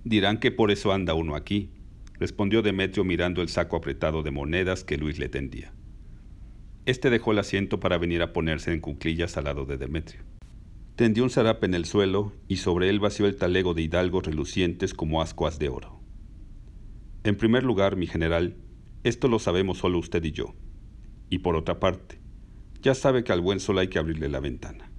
Dirán 0.03 0.39
que 0.39 0.51
por 0.51 0.72
eso 0.72 0.94
anda 0.94 1.13
uno 1.13 1.36
aquí, 1.36 1.72
respondió 2.20 2.62
Demetrio 2.62 3.03
mirando 3.03 3.41
el 3.41 3.50
saco 3.50 3.77
apretado 3.77 4.24
de 4.24 4.32
monedas 4.32 4.84
que 4.84 4.98
Luis 4.98 5.20
le 5.20 5.29
tendía. 5.29 5.74
Este 6.86 7.10
dejó 7.10 7.34
el 7.34 7.39
asiento 7.39 7.79
para 7.79 7.98
venir 7.98 8.22
a 8.22 8.34
ponerse 8.34 8.74
en 8.74 8.79
cuclillas 8.79 9.38
al 9.38 9.46
lado 9.46 9.65
de 9.65 9.77
Demetrio. 9.77 10.22
Tendió 10.96 11.24
un 11.24 11.29
zarape 11.29 11.65
en 11.65 11.74
el 11.74 11.86
suelo 11.86 12.34
y 12.48 12.58
sobre 12.58 12.89
él 12.89 13.00
vació 13.00 13.25
el 13.25 13.36
talego 13.36 13.74
de 13.74 13.84
hidalgos 13.84 14.25
relucientes 14.25 14.94
como 14.94 15.22
ascuas 15.22 15.60
de 15.60 15.70
oro. 15.70 16.00
En 17.24 17.36
primer 17.36 17.63
lugar, 17.63 17.96
mi 17.96 18.08
general, 18.08 18.56
esto 19.03 19.27
lo 19.27 19.39
sabemos 19.39 19.77
solo 19.77 20.00
usted 20.00 20.24
y 20.24 20.32
yo. 20.32 20.56
Y 21.29 21.39
por 21.39 21.56
otra 21.56 21.79
parte, 21.79 22.20
ya 22.82 22.96
sabe 22.96 23.24
que 23.24 23.32
al 23.32 23.41
buen 23.41 23.60
sol 23.60 23.79
hay 23.79 23.88
que 23.88 24.00
abrirle 24.00 24.29
la 24.29 24.39
ventana. 24.39 24.89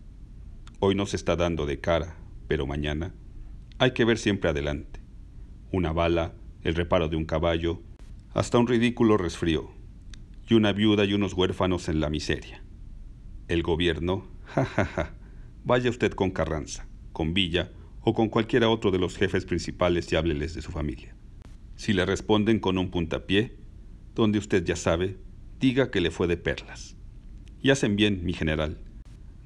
Hoy 0.79 0.95
nos 0.95 1.13
está 1.13 1.37
dando 1.37 1.67
de 1.67 1.81
cara, 1.81 2.17
pero 2.47 2.67
mañana 2.67 3.13
hay 3.81 3.93
que 3.93 4.05
ver 4.05 4.19
siempre 4.19 4.51
adelante. 4.51 5.01
Una 5.73 5.91
bala, 5.91 6.35
el 6.65 6.75
reparo 6.75 7.09
de 7.09 7.17
un 7.17 7.25
caballo, 7.25 7.81
hasta 8.35 8.59
un 8.59 8.67
ridículo 8.67 9.17
resfrío, 9.17 9.71
y 10.47 10.53
una 10.53 10.73
viuda 10.73 11.07
y 11.07 11.15
unos 11.15 11.33
huérfanos 11.33 11.89
en 11.89 11.99
la 11.99 12.11
miseria. 12.11 12.63
El 13.49 13.63
gobierno, 13.63 14.29
ja, 14.45 14.67
ja, 14.67 14.85
ja, 14.85 15.15
vaya 15.65 15.89
usted 15.89 16.13
con 16.13 16.31
Carranza, 16.31 16.87
con 17.15 17.33
Villa 17.33 17.73
o 18.03 18.13
con 18.13 18.29
cualquiera 18.29 18.69
otro 18.69 18.91
de 18.91 18.99
los 18.99 19.17
jefes 19.17 19.47
principales 19.47 20.13
y 20.13 20.17
hábleles 20.17 20.53
de 20.53 20.61
su 20.61 20.73
familia. 20.73 21.17
Si 21.77 21.95
le 21.95 22.05
responden 22.05 22.61
con 22.61 22.77
un 22.77 22.91
puntapié, 22.91 23.57
donde 24.15 24.39
usted 24.39 24.63
ya 24.63 24.77
sabe, 24.77 25.17
diga 25.59 25.91
que 25.91 26.03
le 26.03 26.11
fue 26.11 26.27
de 26.27 26.37
perlas. 26.37 26.97
Y 27.63 27.71
hacen 27.71 27.97
bien, 27.97 28.27
mi 28.27 28.35
general. 28.35 28.77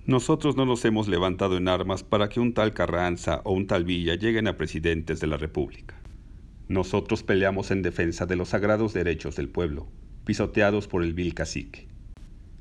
Nosotros 0.06 0.54
no 0.54 0.66
nos 0.66 0.84
hemos 0.84 1.08
levantado 1.08 1.56
en 1.56 1.66
armas 1.66 2.02
para 2.02 2.28
que 2.28 2.38
un 2.38 2.52
tal 2.52 2.74
Carranza 2.74 3.40
o 3.44 3.52
un 3.52 3.66
tal 3.66 3.84
Villa 3.84 4.16
lleguen 4.16 4.46
a 4.48 4.58
presidentes 4.58 5.18
de 5.18 5.26
la 5.26 5.38
República. 5.38 5.98
Nosotros 6.68 7.22
peleamos 7.22 7.70
en 7.70 7.80
defensa 7.80 8.26
de 8.26 8.36
los 8.36 8.50
sagrados 8.50 8.92
derechos 8.92 9.34
del 9.34 9.48
pueblo, 9.48 9.88
pisoteados 10.26 10.88
por 10.88 11.02
el 11.02 11.14
vil 11.14 11.32
cacique. 11.32 11.88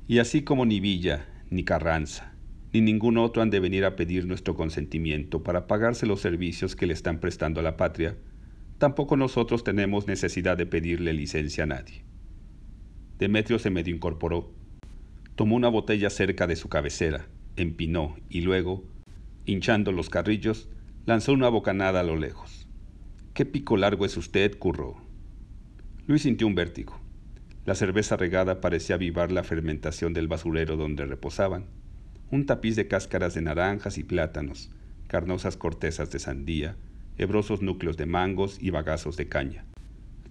Y 0.08 0.20
así 0.20 0.40
como 0.40 0.64
ni 0.64 0.80
Villa, 0.80 1.28
ni 1.50 1.64
Carranza, 1.64 2.32
ni 2.72 2.80
ningún 2.80 3.18
otro 3.18 3.42
han 3.42 3.50
de 3.50 3.60
venir 3.60 3.84
a 3.84 3.94
pedir 3.94 4.26
nuestro 4.26 4.54
consentimiento 4.54 5.42
para 5.42 5.66
pagarse 5.66 6.06
los 6.06 6.22
servicios 6.22 6.74
que 6.74 6.86
le 6.86 6.94
están 6.94 7.20
prestando 7.20 7.60
a 7.60 7.62
la 7.62 7.76
patria, 7.76 8.16
tampoco 8.78 9.18
nosotros 9.18 9.64
tenemos 9.64 10.06
necesidad 10.06 10.56
de 10.56 10.64
pedirle 10.64 11.12
licencia 11.12 11.64
a 11.64 11.66
nadie. 11.66 12.04
Demetrio 13.18 13.58
se 13.58 13.68
medio 13.68 13.94
incorporó, 13.94 14.50
tomó 15.34 15.56
una 15.56 15.68
botella 15.68 16.08
cerca 16.08 16.46
de 16.46 16.56
su 16.56 16.68
cabecera, 16.68 17.26
empinó 17.56 18.16
y 18.28 18.40
luego, 18.40 18.84
hinchando 19.46 19.92
los 19.92 20.10
carrillos, 20.10 20.68
lanzó 21.06 21.32
una 21.32 21.48
bocanada 21.48 22.00
a 22.00 22.04
lo 22.04 22.16
lejos. 22.16 22.66
¿Qué 23.34 23.44
pico 23.44 23.76
largo 23.76 24.06
es 24.06 24.16
usted, 24.16 24.58
curro? 24.58 24.96
Luis 26.06 26.22
sintió 26.22 26.46
un 26.46 26.54
vértigo. 26.54 27.00
La 27.66 27.74
cerveza 27.74 28.16
regada 28.16 28.60
parecía 28.60 28.96
avivar 28.96 29.32
la 29.32 29.42
fermentación 29.42 30.12
del 30.12 30.28
basurero 30.28 30.76
donde 30.76 31.06
reposaban. 31.06 31.66
Un 32.30 32.46
tapiz 32.46 32.76
de 32.76 32.88
cáscaras 32.88 33.34
de 33.34 33.42
naranjas 33.42 33.98
y 33.98 34.04
plátanos, 34.04 34.70
carnosas 35.08 35.56
cortezas 35.56 36.10
de 36.10 36.18
sandía, 36.18 36.76
hebrosos 37.16 37.62
núcleos 37.62 37.96
de 37.96 38.06
mangos 38.06 38.58
y 38.60 38.70
bagazos 38.70 39.16
de 39.16 39.28
caña. 39.28 39.64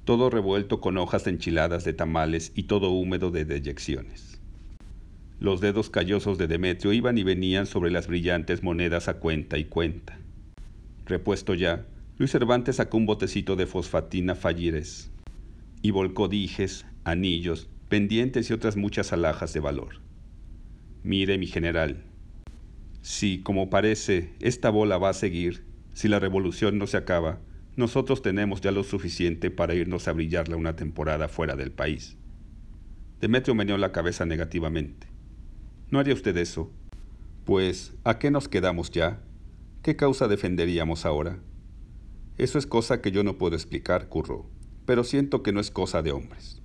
Todo 0.06 0.30
revuelto 0.30 0.82
con 0.82 0.98
hojas 0.98 1.28
enchiladas 1.28 1.86
de 1.86 1.94
tamales 1.94 2.52
y 2.56 2.64
todo 2.64 2.90
húmedo 2.92 3.32
de 3.32 3.46
deyecciones. 3.46 4.33
Los 5.44 5.60
dedos 5.60 5.90
callosos 5.90 6.38
de 6.38 6.48
Demetrio 6.48 6.94
iban 6.94 7.18
y 7.18 7.24
venían 7.24 7.66
sobre 7.66 7.92
las 7.92 8.08
brillantes 8.08 8.64
monedas 8.64 9.10
a 9.10 9.16
cuenta 9.16 9.58
y 9.58 9.66
cuenta. 9.66 10.18
Repuesto 11.06 11.54
ya, 11.54 11.86
Luis 12.18 12.32
Cervantes 12.32 12.78
sacó 12.78 12.96
un 12.96 13.06
botecito 13.06 13.58
de 13.58 13.66
fosfatina 13.66 14.36
fallires 14.36 15.12
y 15.82 15.92
volcó 15.92 16.30
dijes, 16.30 16.86
anillos, 17.04 17.68
pendientes 17.90 18.50
y 18.50 18.54
otras 18.54 18.78
muchas 18.78 19.12
alhajas 19.12 19.52
de 19.52 19.60
valor. 19.60 20.00
Mire, 21.04 21.38
mi 21.38 21.48
general, 21.48 22.06
si, 23.02 23.40
como 23.40 23.70
parece, 23.70 24.30
esta 24.40 24.70
bola 24.70 24.98
va 24.98 25.10
a 25.10 25.14
seguir, 25.14 25.66
si 25.92 26.08
la 26.08 26.20
revolución 26.20 26.78
no 26.78 26.88
se 26.88 26.96
acaba, 26.96 27.42
nosotros 27.76 28.22
tenemos 28.22 28.62
ya 28.62 28.72
lo 28.72 28.86
suficiente 28.86 29.52
para 29.52 29.76
irnos 29.76 30.08
a 30.08 30.14
brillarla 30.14 30.56
una 30.56 30.78
temporada 30.78 31.28
fuera 31.28 31.58
del 31.58 31.74
país. 31.74 32.16
Demetrio 33.20 33.56
meneó 33.56 33.78
la 33.78 33.92
cabeza 33.92 34.26
negativamente. 34.26 35.13
¿No 35.94 36.00
haría 36.00 36.16
usted 36.16 36.36
eso? 36.38 36.72
Pues, 37.46 37.94
¿a 38.04 38.18
qué 38.18 38.32
nos 38.32 38.48
quedamos 38.48 38.90
ya? 38.90 39.22
¿Qué 39.84 39.96
causa 39.96 40.28
defenderíamos 40.28 41.06
ahora? 41.06 41.38
Eso 42.40 42.58
es 42.58 42.66
cosa 42.66 43.00
que 43.00 43.12
yo 43.12 43.24
no 43.24 43.38
puedo 43.38 43.56
explicar, 43.56 44.10
Curro, 44.10 44.50
pero 44.88 45.04
siento 45.04 45.44
que 45.44 45.52
no 45.52 45.60
es 45.60 45.70
cosa 45.70 46.02
de 46.02 46.12
hombres. 46.12 46.64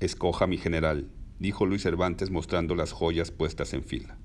Escoja, 0.00 0.46
mi 0.46 0.56
general, 0.56 1.10
dijo 1.38 1.66
Luis 1.66 1.82
Cervantes 1.82 2.30
mostrando 2.30 2.74
las 2.74 2.92
joyas 2.92 3.30
puestas 3.30 3.74
en 3.74 3.84
fila. 3.84 4.16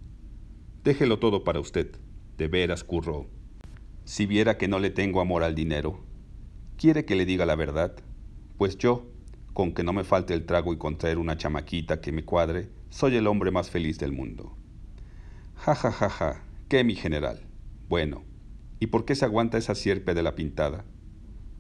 Déjelo 0.85 1.19
todo 1.19 1.43
para 1.43 1.59
usted. 1.59 1.91
De 2.37 2.47
veras, 2.47 2.85
Curro. 2.85 3.27
Si 4.05 4.27
viera 4.27 4.57
que 4.57 4.69
no 4.69 4.79
le 4.79 4.91
tengo 4.91 5.19
amor 5.19 5.43
al 5.43 5.55
dinero. 5.55 6.05
¿Quiere 6.77 7.03
que 7.03 7.17
le 7.17 7.25
diga 7.25 7.45
la 7.45 7.57
verdad? 7.57 7.97
Pues 8.57 8.77
yo, 8.77 9.11
con 9.51 9.73
que 9.73 9.83
no 9.83 9.91
me 9.91 10.05
falte 10.05 10.33
el 10.33 10.45
trago 10.45 10.71
y 10.71 10.77
contraer 10.77 11.17
una 11.17 11.35
chamaquita 11.35 11.99
que 11.99 12.13
me 12.13 12.23
cuadre, 12.23 12.69
soy 12.91 13.15
el 13.15 13.25
hombre 13.25 13.51
más 13.51 13.69
feliz 13.69 13.97
del 13.97 14.11
mundo. 14.11 14.55
Ja, 15.55 15.73
ja, 15.75 15.91
ja, 15.91 16.09
ja. 16.09 16.43
¿Qué, 16.67 16.83
mi 16.83 16.93
general? 16.93 17.47
Bueno, 17.87 18.23
¿y 18.79 18.87
por 18.87 19.05
qué 19.05 19.15
se 19.15 19.25
aguanta 19.25 19.57
esa 19.57 19.75
sierpe 19.75 20.13
de 20.13 20.21
la 20.21 20.35
pintada? 20.35 20.83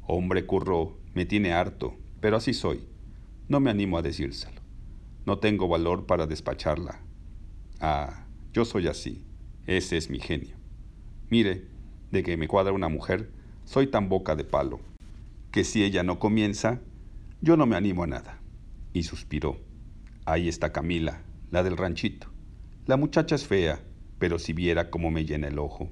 Hombre, 0.01 0.45
curro, 0.45 0.99
me 1.15 1.25
tiene 1.25 1.53
harto, 1.53 1.95
pero 2.19 2.35
así 2.35 2.53
soy. 2.53 2.81
No 3.47 3.61
me 3.61 3.71
animo 3.71 3.97
a 3.97 4.01
decírselo. 4.01 4.61
No 5.25 5.39
tengo 5.39 5.69
valor 5.69 6.05
para 6.05 6.27
despacharla. 6.27 6.99
Ah, 7.79 8.25
yo 8.53 8.65
soy 8.65 8.87
así. 8.87 9.23
Ese 9.67 9.95
es 9.95 10.09
mi 10.09 10.19
genio. 10.19 10.57
Mire, 11.29 11.65
de 12.11 12.23
que 12.23 12.35
me 12.35 12.49
cuadra 12.49 12.73
una 12.73 12.89
mujer, 12.89 13.31
soy 13.63 13.87
tan 13.87 14.09
boca 14.09 14.35
de 14.35 14.43
palo, 14.43 14.81
que 15.51 15.63
si 15.63 15.83
ella 15.83 16.03
no 16.03 16.19
comienza, 16.19 16.81
yo 17.39 17.55
no 17.55 17.65
me 17.65 17.77
animo 17.77 18.03
a 18.03 18.07
nada. 18.07 18.41
Y 18.91 19.03
suspiró. 19.03 19.70
Ahí 20.25 20.47
está 20.47 20.71
Camila, 20.71 21.23
la 21.49 21.63
del 21.63 21.77
ranchito. 21.77 22.27
La 22.85 22.95
muchacha 22.95 23.33
es 23.33 23.47
fea, 23.47 23.83
pero 24.19 24.37
si 24.37 24.53
viera 24.53 24.91
cómo 24.91 25.09
me 25.09 25.25
llena 25.25 25.47
el 25.47 25.57
ojo. 25.57 25.89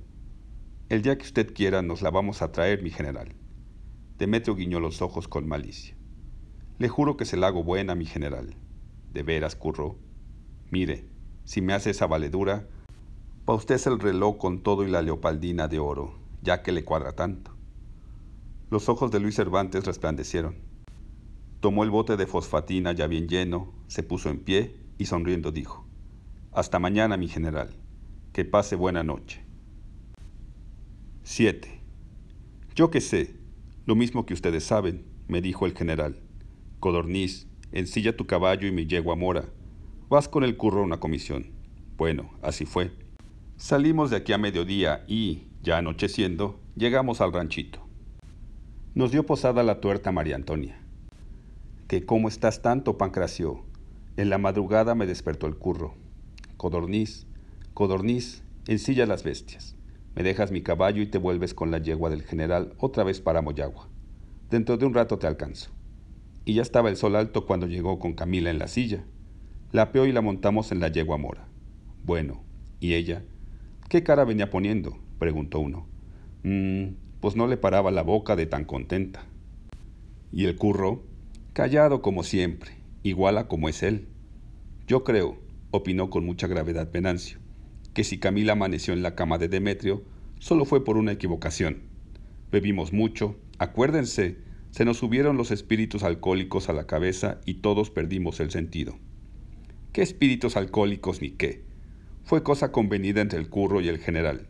El 0.88 1.02
día 1.02 1.18
que 1.18 1.26
usted 1.26 1.52
quiera 1.52 1.82
nos 1.82 2.04
la 2.04 2.12
vamos 2.12 2.44
a 2.44 2.52
traer, 2.52 2.84
mi 2.84 2.92
general. 2.92 3.34
Demetrio 4.20 4.56
guiñó 4.56 4.80
los 4.80 5.02
ojos 5.02 5.28
con 5.28 5.48
malicia. 5.48 5.96
Le 6.78 6.90
juro 6.90 7.18
que 7.18 7.26
se 7.26 7.38
la 7.38 7.48
hago 7.48 7.64
buena, 7.64 7.96
mi 7.96 8.06
general. 8.06 8.56
De 9.12 9.24
veras, 9.24 9.56
curro. 9.56 9.98
Mire, 10.70 11.10
si 11.44 11.62
me 11.62 11.74
hace 11.74 11.90
esa 11.90 12.06
valedura, 12.06 12.68
pa' 13.46 13.56
usted 13.56 13.76
es 13.76 13.88
el 13.88 14.00
reloj 14.00 14.38
con 14.38 14.62
todo 14.62 14.84
y 14.84 14.92
la 14.92 15.02
leopaldina 15.02 15.68
de 15.68 15.80
oro, 15.80 16.20
ya 16.44 16.62
que 16.62 16.72
le 16.72 16.86
cuadra 16.86 17.14
tanto. 17.14 17.56
Los 18.70 18.90
ojos 18.90 19.10
de 19.10 19.20
Luis 19.20 19.36
Cervantes 19.36 19.86
resplandecieron. 19.86 20.69
Tomó 21.60 21.84
el 21.84 21.90
bote 21.90 22.16
de 22.16 22.26
fosfatina 22.26 22.94
ya 22.94 23.08
bien 23.08 23.28
lleno, 23.28 23.74
se 23.88 24.02
puso 24.02 24.30
en 24.30 24.40
pie 24.40 24.78
y 24.98 25.06
sonriendo 25.06 25.52
dijo, 25.52 25.86
Hasta 26.54 26.80
mañana, 26.80 27.18
mi 27.18 27.28
general. 27.28 27.76
Que 28.32 28.46
pase 28.46 28.78
buena 28.78 29.04
noche. 29.04 29.44
7. 31.24 31.82
Yo 32.76 32.90
qué 32.90 33.02
sé, 33.02 33.36
lo 33.86 33.96
mismo 33.96 34.26
que 34.26 34.34
ustedes 34.34 34.64
saben, 34.64 35.04
me 35.28 35.42
dijo 35.42 35.66
el 35.66 35.76
general. 35.76 36.22
Codorniz, 36.80 37.48
ensilla 37.74 38.16
tu 38.16 38.26
caballo 38.26 38.66
y 38.66 38.72
me 38.72 38.86
llego 38.86 39.12
a 39.12 39.18
Mora. 39.18 39.44
Vas 40.08 40.30
con 40.30 40.46
el 40.46 40.56
curro 40.56 40.80
a 40.80 40.86
una 40.86 41.02
comisión. 41.02 41.52
Bueno, 41.98 42.32
así 42.42 42.66
fue. 42.66 42.92
Salimos 43.58 44.12
de 44.12 44.16
aquí 44.16 44.32
a 44.32 44.38
mediodía 44.38 45.04
y, 45.10 45.44
ya 45.62 45.78
anocheciendo, 45.78 46.62
llegamos 46.78 47.20
al 47.20 47.34
ranchito. 47.34 47.86
Nos 48.96 49.12
dio 49.12 49.26
posada 49.26 49.62
la 49.64 49.82
tuerta 49.82 50.14
María 50.14 50.38
Antonia 50.38 50.79
que 51.90 52.06
cómo 52.06 52.28
estás 52.28 52.62
tanto, 52.62 53.00
Pancracio. 53.00 53.66
En 54.16 54.30
la 54.30 54.38
madrugada 54.38 54.94
me 54.94 55.08
despertó 55.08 55.48
el 55.48 55.56
curro. 55.56 55.96
Codorniz, 56.56 57.26
codorniz, 57.74 58.44
ensilla 58.68 59.08
las 59.08 59.24
bestias. 59.24 59.76
Me 60.16 60.22
dejas 60.22 60.52
mi 60.52 60.62
caballo 60.62 61.02
y 61.02 61.08
te 61.08 61.18
vuelves 61.18 61.56
con 61.56 61.72
la 61.72 61.80
yegua 61.80 62.12
del 62.12 62.22
general 62.22 62.76
otra 62.78 63.04
vez 63.04 63.22
para 63.22 63.42
Moyagua. 63.42 63.90
Dentro 64.52 64.78
de 64.78 64.86
un 64.86 64.94
rato 64.94 65.18
te 65.18 65.26
alcanzo. 65.26 65.72
Y 66.46 66.54
ya 66.54 66.62
estaba 66.62 66.90
el 66.90 66.96
sol 66.96 67.16
alto 67.16 67.48
cuando 67.48 67.66
llegó 67.66 67.98
con 67.98 68.14
Camila 68.14 68.52
en 68.52 68.60
la 68.60 68.68
silla. 68.68 69.04
La 69.72 69.84
apeó 69.84 70.06
y 70.06 70.12
la 70.12 70.22
montamos 70.22 70.72
en 70.72 70.82
la 70.82 70.90
yegua 70.90 71.18
mora. 71.18 71.48
Bueno, 72.04 72.44
¿y 72.80 72.94
ella? 72.94 73.24
¿Qué 73.90 74.04
cara 74.04 74.26
venía 74.26 74.52
poniendo? 74.52 75.00
preguntó 75.18 75.60
uno. 75.60 75.88
Mmm, 76.44 76.90
pues 77.20 77.36
no 77.36 77.48
le 77.48 77.58
paraba 77.58 77.90
la 77.90 78.04
boca 78.04 78.36
de 78.36 78.46
tan 78.46 78.64
contenta. 78.64 79.26
¿Y 80.32 80.46
el 80.46 80.56
curro? 80.56 81.09
Callado 81.60 82.02
como 82.02 82.24
siempre, 82.24 82.72
igual 83.04 83.38
a 83.38 83.50
como 83.50 83.68
es 83.68 83.84
él. 83.84 84.08
Yo 84.88 85.04
creo, 85.04 85.38
opinó 85.72 86.10
con 86.10 86.26
mucha 86.26 86.48
gravedad 86.48 86.90
Venancio, 86.90 87.40
que 87.94 88.06
si 88.06 88.18
Camila 88.18 88.54
amaneció 88.54 88.94
en 88.94 89.04
la 89.04 89.14
cama 89.14 89.38
de 89.38 89.50
Demetrio, 89.50 90.06
solo 90.40 90.64
fue 90.64 90.86
por 90.86 90.96
una 90.96 91.12
equivocación. 91.12 91.82
Bebimos 92.50 92.94
mucho, 92.94 93.36
acuérdense, 93.58 94.38
se 94.72 94.86
nos 94.86 95.00
subieron 95.00 95.36
los 95.36 95.52
espíritus 95.52 96.04
alcohólicos 96.04 96.70
a 96.70 96.74
la 96.74 96.88
cabeza 96.88 97.42
y 97.46 97.56
todos 97.56 97.90
perdimos 97.90 98.40
el 98.40 98.52
sentido. 98.52 98.98
¿Qué 99.92 100.02
espíritus 100.02 100.56
alcohólicos 100.56 101.22
ni 101.22 101.32
qué? 101.32 101.66
Fue 102.24 102.42
cosa 102.42 102.72
convenida 102.72 103.20
entre 103.20 103.38
el 103.38 103.50
curro 103.50 103.82
y 103.82 103.90
el 103.90 103.98
general. 103.98 104.48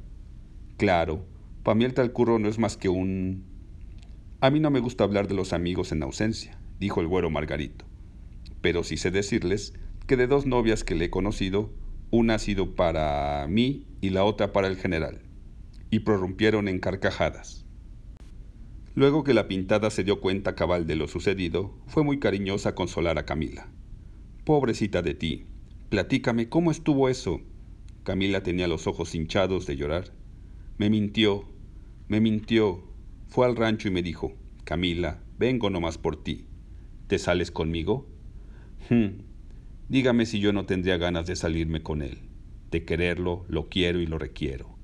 Claro, 0.77 1.25
mí 1.73 1.85
el 1.85 2.11
curro 2.11 2.37
no 2.37 2.49
es 2.49 2.59
más 2.59 2.77
que 2.77 2.87
un... 2.87 3.45
A 4.41 4.51
mí 4.51 4.59
no 4.59 4.69
me 4.69 4.79
gusta 4.79 5.05
hablar 5.05 5.27
de 5.27 5.33
los 5.33 5.53
amigos 5.53 5.91
en 5.91 6.03
ausencia, 6.03 6.58
dijo 6.79 7.01
el 7.01 7.07
güero 7.07 7.29
Margarito. 7.29 7.85
Pero 8.61 8.83
sí 8.83 8.97
sé 8.97 9.11
decirles 9.11 9.73
que 10.07 10.17
de 10.17 10.27
dos 10.27 10.45
novias 10.45 10.83
que 10.83 10.95
le 10.95 11.05
he 11.05 11.09
conocido, 11.09 11.71
una 12.11 12.35
ha 12.35 12.39
sido 12.39 12.75
para 12.75 13.45
mí 13.47 13.85
y 14.01 14.09
la 14.09 14.23
otra 14.23 14.51
para 14.51 14.67
el 14.67 14.77
general. 14.77 15.21
Y 15.91 15.99
prorrumpieron 15.99 16.67
en 16.67 16.79
carcajadas. 16.79 17.65
Luego 18.95 19.23
que 19.23 19.33
la 19.33 19.47
pintada 19.47 19.91
se 19.91 20.03
dio 20.03 20.19
cuenta 20.19 20.55
cabal 20.55 20.87
de 20.87 20.95
lo 20.95 21.07
sucedido, 21.07 21.73
fue 21.87 22.03
muy 22.03 22.19
cariñosa 22.19 22.69
a 22.69 22.75
consolar 22.75 23.17
a 23.17 23.25
Camila. 23.25 23.69
Pobrecita 24.45 25.01
de 25.01 25.13
ti, 25.13 25.45
platícame 25.89 26.49
cómo 26.49 26.71
estuvo 26.71 27.07
eso. 27.07 27.41
Camila 28.03 28.41
tenía 28.41 28.67
los 28.67 28.87
ojos 28.87 29.13
hinchados 29.13 29.67
de 29.67 29.77
llorar. 29.77 30.11
Me 30.77 30.89
mintió, 30.89 31.45
me 32.07 32.19
mintió. 32.19 32.83
Fue 33.27 33.45
al 33.45 33.55
rancho 33.55 33.87
y 33.87 33.91
me 33.91 34.01
dijo, 34.01 34.33
Camila, 34.63 35.21
vengo 35.37 35.69
nomás 35.69 35.97
por 35.97 36.23
ti. 36.23 36.48
¿Te 37.09 37.17
sales 37.17 37.49
conmigo? 37.49 38.07
Hm. 38.89 39.23
Dígame 39.87 40.27
si 40.27 40.39
yo 40.39 40.53
no 40.53 40.67
tendría 40.67 40.97
ganas 40.97 41.25
de 41.25 41.35
salirme 41.35 41.81
con 41.81 42.03
él. 42.03 42.19
De 42.69 42.85
quererlo, 42.85 43.47
lo 43.49 43.67
quiero 43.67 43.99
y 43.99 44.05
lo 44.05 44.19
requiero. 44.19 44.77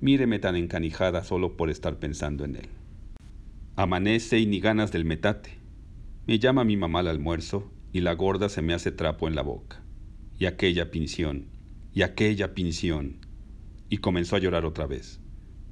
Míreme 0.00 0.38
tan 0.38 0.54
encanijada 0.54 1.24
solo 1.24 1.56
por 1.56 1.70
estar 1.70 1.98
pensando 1.98 2.44
en 2.44 2.54
él. 2.54 2.68
Amanece 3.74 4.38
y 4.38 4.46
ni 4.46 4.60
ganas 4.60 4.92
del 4.92 5.04
metate. 5.04 5.58
Me 6.28 6.38
llama 6.38 6.62
mi 6.62 6.76
mamá 6.76 7.00
al 7.00 7.08
almuerzo 7.08 7.68
y 7.92 8.02
la 8.02 8.12
gorda 8.12 8.48
se 8.48 8.62
me 8.62 8.74
hace 8.74 8.92
trapo 8.92 9.26
en 9.26 9.34
la 9.34 9.42
boca. 9.42 9.82
Y 10.38 10.46
aquella 10.46 10.92
pinción, 10.92 11.48
y 11.92 12.02
aquella 12.02 12.54
pinción. 12.54 13.26
Y 13.88 13.98
comenzó 13.98 14.36
a 14.36 14.38
llorar 14.38 14.66
otra 14.66 14.86
vez. 14.86 15.18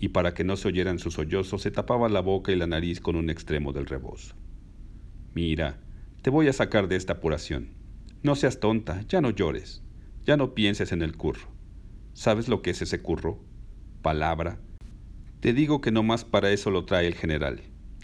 Y 0.00 0.08
para 0.08 0.34
que 0.34 0.42
no 0.42 0.56
se 0.56 0.66
oyeran 0.66 0.98
sus 0.98 1.14
sollozos, 1.14 1.62
se 1.62 1.70
tapaba 1.70 2.08
la 2.08 2.20
boca 2.20 2.50
y 2.50 2.56
la 2.56 2.66
nariz 2.66 2.98
con 3.00 3.14
un 3.14 3.30
extremo 3.30 3.72
del 3.72 3.86
rebozo. 3.86 4.34
Mira, 5.34 5.78
te 6.22 6.28
voy 6.28 6.48
a 6.48 6.52
sacar 6.52 6.86
de 6.86 6.96
esta 6.96 7.14
apuración. 7.14 7.70
No 8.22 8.36
seas 8.36 8.60
tonta, 8.60 9.00
ya 9.08 9.22
no 9.22 9.30
llores. 9.30 9.82
Ya 10.26 10.36
no 10.36 10.54
pienses 10.54 10.92
en 10.92 11.00
el 11.00 11.16
curro. 11.16 11.48
¿Sabes 12.12 12.46
lo 12.48 12.60
que 12.60 12.70
es 12.70 12.82
ese 12.82 13.00
curro? 13.00 13.42
Palabra. 14.02 14.60
Te 15.40 15.54
digo 15.54 15.80
que 15.80 15.90
no 15.90 16.02
más 16.02 16.26
para 16.26 16.50
eso 16.50 16.70
lo 16.70 16.84
trae 16.84 17.06
el 17.06 17.14
general. 17.14 17.62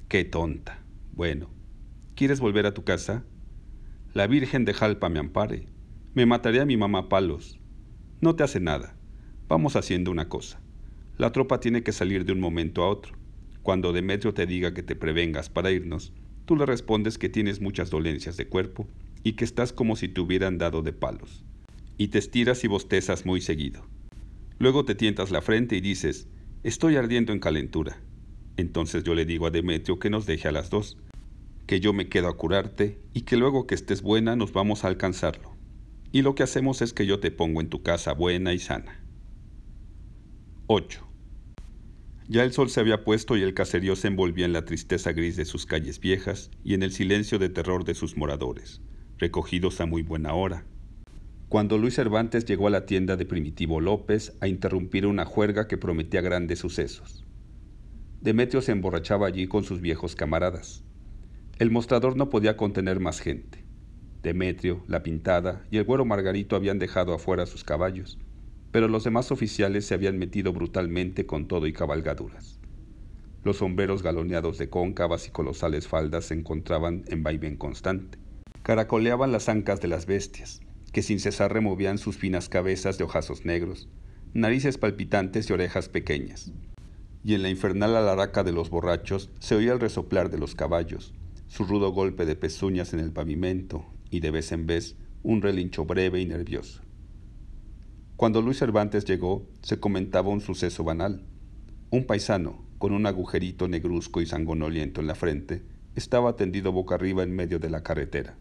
Qué 0.09 0.25
tonta. 0.25 0.83
Bueno, 1.13 1.51
¿quieres 2.15 2.41
volver 2.41 2.65
a 2.65 2.73
tu 2.73 2.85
casa? 2.85 3.25
La 4.15 4.27
Virgen 4.27 4.65
de 4.65 4.73
Jalpa 4.73 5.11
me 5.11 5.19
ampare. 5.19 5.67
Me 6.15 6.25
mataré 6.25 6.61
a 6.61 6.67
mi 6.67 6.79
mamá 6.79 7.11
palos. 7.11 7.61
No 8.23 8.35
te 8.35 8.45
hace 8.45 8.61
nada. 8.61 8.97
Vamos 9.47 9.77
haciendo 9.77 10.11
una 10.11 10.31
cosa. 10.31 10.59
La 11.19 11.33
tropa 11.33 11.61
tiene 11.61 11.83
que 11.83 11.93
salir 11.93 12.25
de 12.25 12.33
un 12.33 12.41
momento 12.41 12.83
a 12.83 12.89
otro. 12.89 13.15
Cuando 13.63 13.93
Demetrio 13.93 14.33
te 14.33 14.47
diga 14.47 14.73
que 14.73 14.83
te 14.83 14.97
prevengas 14.97 15.51
para 15.51 15.71
irnos, 15.71 16.15
tú 16.47 16.57
le 16.57 16.65
respondes 16.65 17.19
que 17.19 17.29
tienes 17.29 17.61
muchas 17.61 17.91
dolencias 17.91 18.37
de 18.37 18.49
cuerpo 18.49 18.89
y 19.23 19.33
que 19.33 19.45
estás 19.45 19.73
como 19.73 19.97
si 19.97 20.09
te 20.09 20.21
hubieran 20.21 20.57
dado 20.57 20.81
de 20.81 20.93
palos. 20.93 21.45
Y 21.99 22.09
te 22.09 22.19
estiras 22.19 22.65
y 22.65 22.69
bostezas 22.69 23.27
muy 23.27 23.41
seguido. 23.41 23.87
Luego 24.59 24.85
te 24.85 24.95
tientas 24.95 25.31
la 25.31 25.43
frente 25.43 25.77
y 25.77 25.81
dices, 25.81 26.29
estoy 26.63 26.97
ardiendo 26.97 27.33
en 27.33 27.41
calentura. 27.41 28.01
Entonces 28.57 29.05
yo 29.05 29.15
le 29.15 29.27
digo 29.27 29.47
a 29.47 29.51
Demetrio 29.51 29.99
que 29.99 30.09
nos 30.09 30.25
deje 30.25 30.49
a 30.49 30.53
las 30.53 30.71
dos, 30.71 30.97
que 31.67 31.81
yo 31.81 31.93
me 31.93 32.09
quedo 32.09 32.29
a 32.29 32.37
curarte 32.37 33.01
y 33.13 33.23
que 33.23 33.37
luego 33.37 33.67
que 33.67 33.75
estés 33.75 34.01
buena 34.01 34.37
nos 34.37 34.53
vamos 34.53 34.85
a 34.85 34.89
alcanzarlo. 34.89 35.57
Y 36.13 36.23
lo 36.23 36.35
que 36.35 36.45
hacemos 36.45 36.81
es 36.81 36.93
que 36.93 37.07
yo 37.07 37.19
te 37.19 37.31
pongo 37.31 37.61
en 37.61 37.69
tu 37.69 37.83
casa 37.83 38.13
buena 38.13 38.55
y 38.55 38.59
sana. 38.59 39.05
8. 40.69 41.06
Ya 42.29 42.43
el 42.43 42.53
sol 42.53 42.71
se 42.71 42.81
había 42.81 43.05
puesto 43.05 43.37
y 43.37 43.43
el 43.43 43.55
caserío 43.55 43.95
se 43.95 44.09
envolvía 44.09 44.47
en 44.47 44.53
la 44.53 44.65
tristeza 44.65 45.13
gris 45.13 45.37
de 45.37 45.45
sus 45.45 45.65
calles 45.65 46.01
viejas 46.01 46.51
y 46.65 46.75
en 46.75 46.83
el 46.83 46.91
silencio 46.91 47.39
de 47.39 47.49
terror 47.49 47.85
de 47.85 47.95
sus 47.95 48.17
moradores, 48.17 48.81
recogidos 49.19 49.81
a 49.81 49.87
muy 49.87 50.03
buena 50.03 50.35
hora. 50.35 50.65
Cuando 51.49 51.79
Luis 51.79 51.95
Cervantes 51.95 52.45
llegó 52.45 52.67
a 52.67 52.71
la 52.71 52.85
tienda 52.85 53.17
de 53.17 53.27
Primitivo 53.27 53.81
López 53.81 54.37
a 54.41 54.49
interrumpir 54.49 55.07
una 55.07 55.25
juerga 55.25 55.69
que 55.69 55.79
prometía 55.79 56.21
grandes 56.21 56.59
sucesos. 56.59 57.25
Demetrio 58.21 58.61
se 58.61 58.73
emborrachaba 58.73 59.29
allí 59.29 59.47
con 59.47 59.63
sus 59.63 59.81
viejos 59.81 60.17
camaradas. 60.17 60.83
El 61.61 61.71
mostrador 61.71 62.17
no 62.17 62.29
podía 62.29 62.57
contener 62.57 62.99
más 62.99 63.21
gente. 63.21 63.65
Demetrio, 64.25 64.83
la 64.89 65.05
pintada 65.05 65.65
y 65.71 65.77
el 65.77 65.85
güero 65.85 66.05
Margarito 66.05 66.57
habían 66.57 66.81
dejado 66.81 67.15
afuera 67.15 67.47
sus 67.47 67.63
caballos, 67.63 68.19
pero 68.77 68.89
los 68.89 69.05
demás 69.05 69.33
oficiales 69.33 69.87
se 69.87 69.95
habían 69.95 70.19
metido 70.19 70.53
brutalmente 70.53 71.25
con 71.25 71.49
todo 71.49 71.67
y 71.67 71.73
cabalgaduras. 71.73 72.61
Los 73.43 73.57
sombreros 73.57 74.03
galoneados 74.03 74.59
de 74.59 74.69
cóncavas 74.69 75.27
y 75.27 75.31
colosales 75.31 75.89
faldas 75.89 76.27
se 76.27 76.35
encontraban 76.35 77.03
en 77.09 77.23
vaivén 77.23 77.57
constante. 77.57 78.19
Caracoleaban 78.63 79.33
las 79.33 79.49
ancas 79.49 79.81
de 79.81 79.89
las 79.89 80.05
bestias, 80.05 80.61
que 80.93 81.01
sin 81.01 81.21
cesar 81.21 81.55
removían 81.55 81.97
sus 81.97 82.19
finas 82.19 82.51
cabezas 82.51 82.99
de 82.99 83.05
ojazos 83.05 83.47
negros, 83.47 83.89
narices 84.35 84.77
palpitantes 84.77 85.49
y 85.49 85.55
orejas 85.55 85.89
pequeñas 85.89 86.53
y 87.25 87.33
en 87.33 87.41
la 87.41 87.49
infernal 87.49 87.97
alaraca 87.97 88.45
de 88.45 88.53
los 88.53 88.69
borrachos 88.69 89.31
se 89.39 89.55
oía 89.55 89.73
el 89.73 89.81
resoplar 89.81 90.31
de 90.31 90.37
los 90.37 90.55
caballos, 90.55 91.15
su 91.47 91.65
rudo 91.65 91.93
golpe 91.93 92.27
de 92.27 92.37
pezuñas 92.37 92.93
en 92.93 93.01
el 93.01 93.11
pavimento 93.11 93.87
y 94.11 94.21
de 94.21 94.33
vez 94.33 94.53
en 94.53 94.67
vez 94.67 94.97
un 95.23 95.41
relincho 95.41 95.87
breve 95.87 96.21
y 96.21 96.27
nervioso. 96.27 96.86
Cuando 98.17 98.41
Luis 98.41 98.59
Cervantes 98.59 99.05
llegó, 99.05 99.47
se 99.61 99.79
comentaba 99.79 100.31
un 100.31 100.41
suceso 100.41 100.83
banal. 100.83 101.27
Un 101.91 102.07
paisano, 102.07 102.65
con 102.79 102.95
un 102.95 103.05
agujerito 103.05 103.69
negruzco 103.69 104.23
y 104.23 104.27
sangonoliento 104.27 105.03
en 105.03 105.07
la 105.07 105.15
frente, 105.15 105.63
estaba 105.97 106.35
tendido 106.35 106.73
boca 106.73 106.95
arriba 106.95 107.23
en 107.25 107.37
medio 107.37 107.59
de 107.59 107.69
la 107.69 107.83
carretera. 107.83 108.39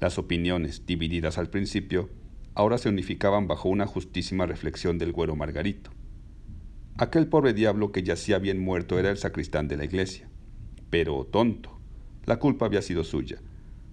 Las 0.00 0.18
opiniones, 0.18 0.84
divididas 0.84 1.38
al 1.38 1.48
principio, 1.48 2.10
ahora 2.54 2.76
se 2.76 2.88
unificaban 2.88 3.46
bajo 3.46 3.68
una 3.68 3.86
justísima 3.86 4.46
reflexión 4.46 4.98
del 4.98 5.12
güero 5.12 5.36
Margarito. 5.36 5.92
Aquel 6.98 7.28
pobre 7.28 7.54
diablo 7.54 7.92
que 7.92 8.02
yacía 8.02 8.40
bien 8.40 8.58
muerto 8.58 8.98
era 8.98 9.10
el 9.10 9.16
sacristán 9.16 9.68
de 9.68 9.76
la 9.76 9.84
iglesia. 9.84 10.28
Pero 10.90 11.24
tonto. 11.24 11.78
La 12.24 12.40
culpa 12.40 12.66
había 12.66 12.82
sido 12.82 13.04
suya. 13.04 13.40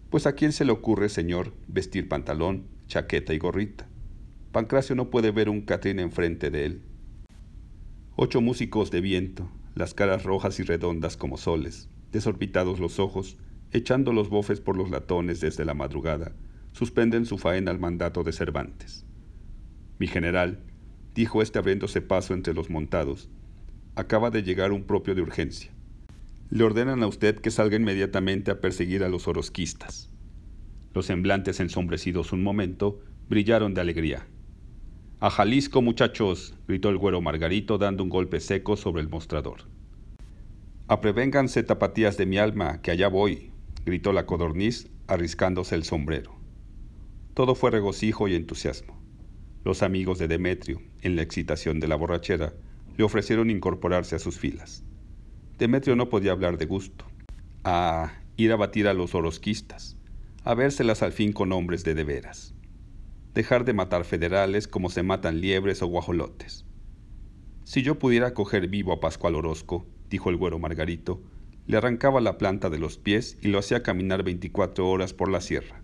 Pues 0.10 0.26
a 0.26 0.34
quién 0.34 0.52
se 0.52 0.66
le 0.66 0.72
ocurre, 0.72 1.10
señor, 1.10 1.54
vestir 1.68 2.10
pantalón, 2.10 2.70
chaqueta 2.88 3.36
y 3.36 3.38
gorrita. 3.38 3.88
Pancracio 4.54 4.96
no 4.96 5.10
puede 5.10 5.32
ver 5.32 5.50
un 5.50 5.62
Catrín 5.62 5.98
enfrente 5.98 6.52
de 6.52 6.66
él. 6.66 6.84
Ocho 8.16 8.40
músicos 8.40 8.92
de 8.92 9.02
viento, 9.02 9.50
las 9.74 9.96
caras 9.96 10.22
rojas 10.22 10.60
y 10.60 10.64
redondas 10.64 11.18
como 11.18 11.38
soles, 11.38 11.90
desorbitados 12.12 12.80
los 12.80 13.00
ojos, 13.00 13.36
echando 13.72 14.14
los 14.14 14.30
bofes 14.30 14.62
por 14.62 14.78
los 14.78 14.92
latones 14.92 15.40
desde 15.40 15.66
la 15.66 15.74
madrugada, 15.74 16.34
suspenden 16.72 17.26
su 17.26 17.40
faena 17.40 17.72
al 17.72 17.80
mandato 17.80 18.24
de 18.24 18.32
Cervantes. 18.32 19.08
Mi 19.98 20.06
general, 20.06 20.60
dijo 21.16 21.42
este 21.42 21.58
abriéndose 21.58 22.04
paso 22.04 22.36
entre 22.36 22.54
los 22.54 22.70
montados. 22.70 23.32
Acaba 23.96 24.30
de 24.30 24.44
llegar 24.44 24.72
un 24.72 24.84
propio 24.84 25.16
de 25.16 25.24
urgencia. 25.24 25.72
Le 26.52 26.64
ordenan 26.64 27.02
a 27.02 27.08
usted 27.08 27.40
que 27.40 27.50
salga 27.50 27.76
inmediatamente 27.76 28.52
a 28.52 28.62
perseguir 28.62 29.04
a 29.04 29.10
los 29.10 29.28
orosquistas. 29.28 30.12
Los 30.94 31.08
semblantes 31.08 31.60
ensombrecidos 31.60 32.34
un 32.34 32.44
momento 32.44 33.02
brillaron 33.28 33.74
de 33.74 33.82
alegría. 33.82 34.28
A 35.24 35.30
Jalisco, 35.30 35.82
muchachos, 35.82 36.54
gritó 36.68 36.90
el 36.90 36.98
güero 36.98 37.22
Margarito 37.22 37.78
dando 37.78 38.04
un 38.04 38.10
golpe 38.10 38.42
seco 38.42 38.76
sobre 38.76 39.02
el 39.02 39.08
mostrador. 39.08 39.62
Aprevénganse 40.90 41.64
tapatías 41.64 42.18
de 42.18 42.26
mi 42.26 42.40
alma, 42.40 42.82
que 42.82 42.92
allá 42.92 43.08
voy, 43.08 43.54
gritó 43.86 44.12
la 44.12 44.26
codorniz, 44.26 44.90
arriscándose 45.08 45.76
el 45.76 45.86
sombrero. 45.86 46.36
Todo 47.36 47.56
fue 47.56 47.72
regocijo 47.72 48.28
y 48.28 48.36
entusiasmo. 48.36 49.02
Los 49.64 49.82
amigos 49.82 50.20
de 50.20 50.28
Demetrio, 50.28 50.82
en 51.04 51.16
la 51.16 51.22
excitación 51.22 51.80
de 51.80 51.88
la 51.88 51.96
borrachera, 51.96 52.52
le 52.98 53.06
ofrecieron 53.06 53.50
incorporarse 53.50 54.18
a 54.18 54.20
sus 54.20 54.38
filas. 54.38 54.84
Demetrio 55.58 55.96
no 55.96 56.10
podía 56.10 56.34
hablar 56.34 56.58
de 56.58 56.66
gusto. 56.66 57.06
A 57.64 58.12
ir 58.36 58.52
a 58.52 58.58
batir 58.58 58.90
a 58.90 58.94
los 58.94 59.16
orosquistas, 59.16 59.96
a 60.44 60.54
vérselas 60.54 61.02
al 61.02 61.14
fin 61.14 61.32
con 61.32 61.54
hombres 61.54 61.86
de 61.86 61.94
de 61.94 62.04
veras. 62.04 62.54
Dejar 63.34 63.66
de 63.66 63.74
matar 63.74 64.06
federales 64.06 64.68
como 64.68 64.90
se 64.90 65.02
matan 65.02 65.42
liebres 65.42 65.82
o 65.82 65.88
guajolotes. 65.88 66.66
Si 67.64 67.82
yo 67.82 67.98
pudiera 67.98 68.34
coger 68.34 68.68
vivo 68.68 68.94
a 68.94 69.00
Pascual 69.00 69.36
Orozco, 69.36 69.88
dijo 70.10 70.30
el 70.30 70.38
güero 70.38 70.60
Margarito, 70.60 71.22
le 71.66 71.78
arrancaba 71.78 72.22
la 72.22 72.38
planta 72.38 72.70
de 72.70 72.78
los 72.78 72.98
pies 72.98 73.38
y 73.42 73.48
lo 73.48 73.58
hacía 73.58 73.82
caminar 73.82 74.24
24 74.24 74.88
horas 74.88 75.14
por 75.14 75.32
la 75.32 75.42
sierra. 75.42 75.82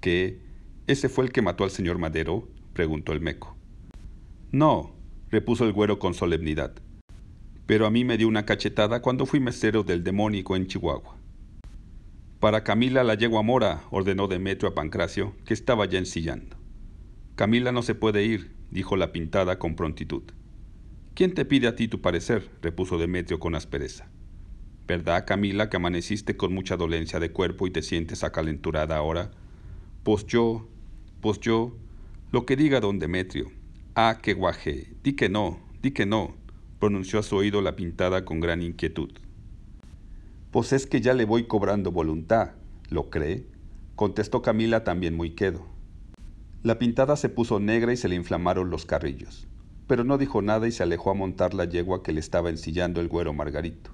¿Qué? 0.00 0.40
¿Ese 0.86 1.08
fue 1.08 1.24
el 1.24 1.32
que 1.32 1.40
mató 1.40 1.64
al 1.64 1.70
señor 1.70 1.98
Madero? 1.98 2.48
preguntó 2.74 3.12
el 3.12 3.20
meco. 3.20 3.56
No, 4.50 4.92
repuso 5.30 5.64
el 5.64 5.72
güero 5.72 5.98
con 5.98 6.12
solemnidad. 6.12 6.74
Pero 7.64 7.86
a 7.86 7.90
mí 7.90 8.04
me 8.04 8.18
dio 8.18 8.28
una 8.28 8.44
cachetada 8.44 9.00
cuando 9.00 9.24
fui 9.24 9.40
mesero 9.40 9.84
del 9.84 10.04
demónico 10.04 10.56
en 10.56 10.66
Chihuahua. 10.66 11.21
Para 12.42 12.64
Camila 12.64 13.04
la 13.04 13.14
yegua 13.14 13.44
mora, 13.44 13.84
ordenó 13.92 14.26
Demetrio 14.26 14.68
a 14.68 14.74
Pancracio, 14.74 15.36
que 15.44 15.54
estaba 15.54 15.86
ya 15.86 16.00
ensillando. 16.00 16.56
Camila 17.36 17.70
no 17.70 17.82
se 17.82 17.94
puede 17.94 18.24
ir, 18.24 18.56
dijo 18.68 18.96
la 18.96 19.12
pintada 19.12 19.60
con 19.60 19.76
prontitud. 19.76 20.24
¿Quién 21.14 21.34
te 21.34 21.44
pide 21.44 21.68
a 21.68 21.76
ti 21.76 21.86
tu 21.86 22.00
parecer? 22.00 22.50
repuso 22.60 22.98
Demetrio 22.98 23.38
con 23.38 23.54
aspereza. 23.54 24.10
¿Verdad, 24.88 25.24
Camila, 25.24 25.70
que 25.70 25.76
amaneciste 25.76 26.36
con 26.36 26.52
mucha 26.52 26.76
dolencia 26.76 27.20
de 27.20 27.30
cuerpo 27.30 27.68
y 27.68 27.70
te 27.70 27.80
sientes 27.80 28.24
acalenturada 28.24 28.96
ahora? 28.96 29.30
Pues 30.02 30.26
yo, 30.26 30.68
pues 31.20 31.38
yo, 31.38 31.76
lo 32.32 32.44
que 32.44 32.56
diga 32.56 32.80
don 32.80 32.98
Demetrio. 32.98 33.52
Ah, 33.94 34.18
qué 34.20 34.34
guaje, 34.34 34.96
di 35.04 35.12
que 35.12 35.28
no, 35.28 35.60
di 35.80 35.92
que 35.92 36.06
no, 36.06 36.34
pronunció 36.80 37.20
a 37.20 37.22
su 37.22 37.36
oído 37.36 37.62
la 37.62 37.76
pintada 37.76 38.24
con 38.24 38.40
gran 38.40 38.62
inquietud. 38.62 39.12
Pues 40.52 40.72
es 40.72 40.86
que 40.86 41.00
ya 41.00 41.14
le 41.14 41.24
voy 41.24 41.48
cobrando 41.48 41.90
voluntad, 41.90 42.52
¿lo 42.88 43.10
cree? 43.10 43.48
contestó 43.96 44.40
Camila 44.42 44.84
también 44.84 45.16
muy 45.16 45.30
quedo. 45.30 45.66
La 46.62 46.78
pintada 46.78 47.16
se 47.16 47.28
puso 47.28 47.58
negra 47.58 47.92
y 47.92 47.96
se 47.96 48.08
le 48.08 48.14
inflamaron 48.14 48.70
los 48.70 48.86
carrillos 48.86 49.48
pero 49.92 50.04
no 50.04 50.16
dijo 50.16 50.40
nada 50.40 50.66
y 50.66 50.72
se 50.72 50.82
alejó 50.82 51.10
a 51.10 51.14
montar 51.14 51.52
la 51.52 51.66
yegua 51.66 52.02
que 52.02 52.12
le 52.12 52.20
estaba 52.20 52.48
ensillando 52.48 53.02
el 53.02 53.08
güero 53.08 53.34
Margarito. 53.34 53.90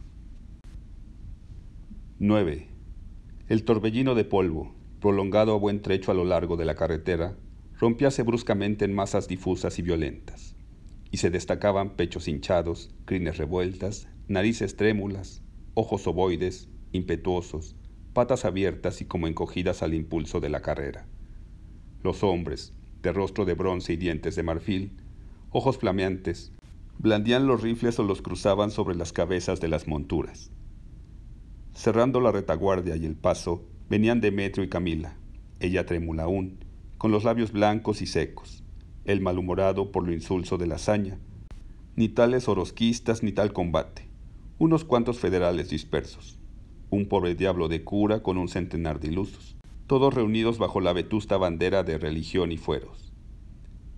9. 2.20 2.68
El 3.48 3.64
torbellino 3.64 4.14
de 4.14 4.24
polvo, 4.24 4.76
prolongado 5.00 5.54
a 5.54 5.58
buen 5.58 5.82
trecho 5.82 6.12
a 6.12 6.14
lo 6.14 6.24
largo 6.24 6.56
de 6.56 6.66
la 6.66 6.76
carretera, 6.76 7.36
rompíase 7.80 8.22
bruscamente 8.22 8.84
en 8.84 8.94
masas 8.94 9.26
difusas 9.26 9.80
y 9.80 9.82
violentas, 9.82 10.54
y 11.10 11.16
se 11.16 11.30
destacaban 11.30 11.96
pechos 11.96 12.28
hinchados, 12.28 12.90
crines 13.04 13.38
revueltas, 13.38 14.08
narices 14.28 14.76
trémulas, 14.76 15.42
ojos 15.78 16.08
ovoides, 16.08 16.68
impetuosos, 16.90 17.76
patas 18.12 18.44
abiertas 18.44 19.00
y 19.00 19.04
como 19.04 19.28
encogidas 19.28 19.84
al 19.84 19.94
impulso 19.94 20.40
de 20.40 20.48
la 20.48 20.60
carrera. 20.60 21.06
Los 22.02 22.24
hombres, 22.24 22.72
de 23.00 23.12
rostro 23.12 23.44
de 23.44 23.54
bronce 23.54 23.92
y 23.92 23.96
dientes 23.96 24.34
de 24.34 24.42
marfil, 24.42 24.90
ojos 25.52 25.78
flameantes, 25.78 26.50
blandían 26.98 27.46
los 27.46 27.62
rifles 27.62 27.96
o 28.00 28.02
los 28.02 28.22
cruzaban 28.22 28.72
sobre 28.72 28.96
las 28.96 29.12
cabezas 29.12 29.60
de 29.60 29.68
las 29.68 29.86
monturas. 29.86 30.50
Cerrando 31.74 32.20
la 32.20 32.32
retaguardia 32.32 32.96
y 32.96 33.06
el 33.06 33.14
paso, 33.14 33.64
venían 33.88 34.20
Demetrio 34.20 34.64
y 34.64 34.68
Camila, 34.68 35.16
ella 35.60 35.86
trémula 35.86 36.24
aún, 36.24 36.58
con 36.98 37.12
los 37.12 37.22
labios 37.22 37.52
blancos 37.52 38.02
y 38.02 38.06
secos, 38.06 38.64
el 39.04 39.20
malhumorado 39.20 39.92
por 39.92 40.04
lo 40.04 40.12
insulso 40.12 40.58
de 40.58 40.66
la 40.66 40.74
hazaña, 40.74 41.20
ni 41.94 42.08
tales 42.08 42.48
orosquistas 42.48 43.22
ni 43.22 43.30
tal 43.30 43.52
combate, 43.52 44.07
unos 44.58 44.84
cuantos 44.84 45.20
federales 45.20 45.70
dispersos, 45.70 46.36
un 46.90 47.06
pobre 47.06 47.36
diablo 47.36 47.68
de 47.68 47.84
cura 47.84 48.24
con 48.24 48.38
un 48.38 48.48
centenar 48.48 48.98
de 48.98 49.08
ilusos, 49.08 49.56
todos 49.86 50.12
reunidos 50.12 50.58
bajo 50.58 50.80
la 50.80 50.92
vetusta 50.92 51.36
bandera 51.36 51.84
de 51.84 51.96
religión 51.96 52.50
y 52.50 52.56
fueros. 52.56 53.12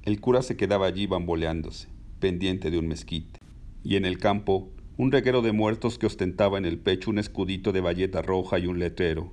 El 0.02 0.20
cura 0.20 0.42
se 0.42 0.58
quedaba 0.58 0.86
allí 0.86 1.06
bamboleándose, 1.06 1.88
pendiente 2.18 2.70
de 2.70 2.78
un 2.78 2.88
mezquite, 2.88 3.40
y 3.82 3.96
en 3.96 4.04
el 4.04 4.18
campo 4.18 4.68
un 4.98 5.10
reguero 5.10 5.40
de 5.40 5.52
muertos 5.52 5.98
que 5.98 6.04
ostentaba 6.04 6.58
en 6.58 6.66
el 6.66 6.78
pecho 6.78 7.10
un 7.10 7.18
escudito 7.18 7.72
de 7.72 7.80
bayeta 7.80 8.20
roja 8.20 8.58
y 8.58 8.66
un 8.66 8.78
letrero. 8.78 9.32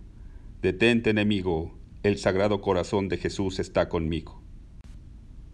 Detente, 0.61 1.09
enemigo, 1.09 1.73
el 2.03 2.17
sagrado 2.17 2.61
corazón 2.61 3.09
de 3.09 3.17
Jesús 3.17 3.59
está 3.59 3.89
conmigo. 3.89 4.41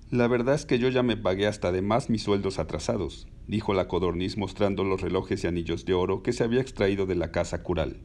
La 0.10 0.28
verdad 0.28 0.56
es 0.56 0.66
que 0.66 0.80
yo 0.80 0.90
ya 0.90 1.04
me 1.04 1.18
pagué 1.18 1.48
hasta 1.48 1.72
de 1.72 1.82
más 1.82 2.10
mis 2.10 2.24
sueldos 2.24 2.60
atrasados, 2.60 3.28
dijo 3.48 3.74
la 3.74 3.88
codorniz 3.88 4.38
mostrando 4.38 4.84
los 4.84 5.02
relojes 5.02 5.44
y 5.44 5.48
anillos 5.48 5.86
de 5.86 5.94
oro 5.94 6.22
que 6.24 6.34
se 6.34 6.44
había 6.44 6.62
extraído 6.62 7.06
de 7.06 7.16
la 7.16 7.32
casa 7.32 7.64
cural. 7.64 8.02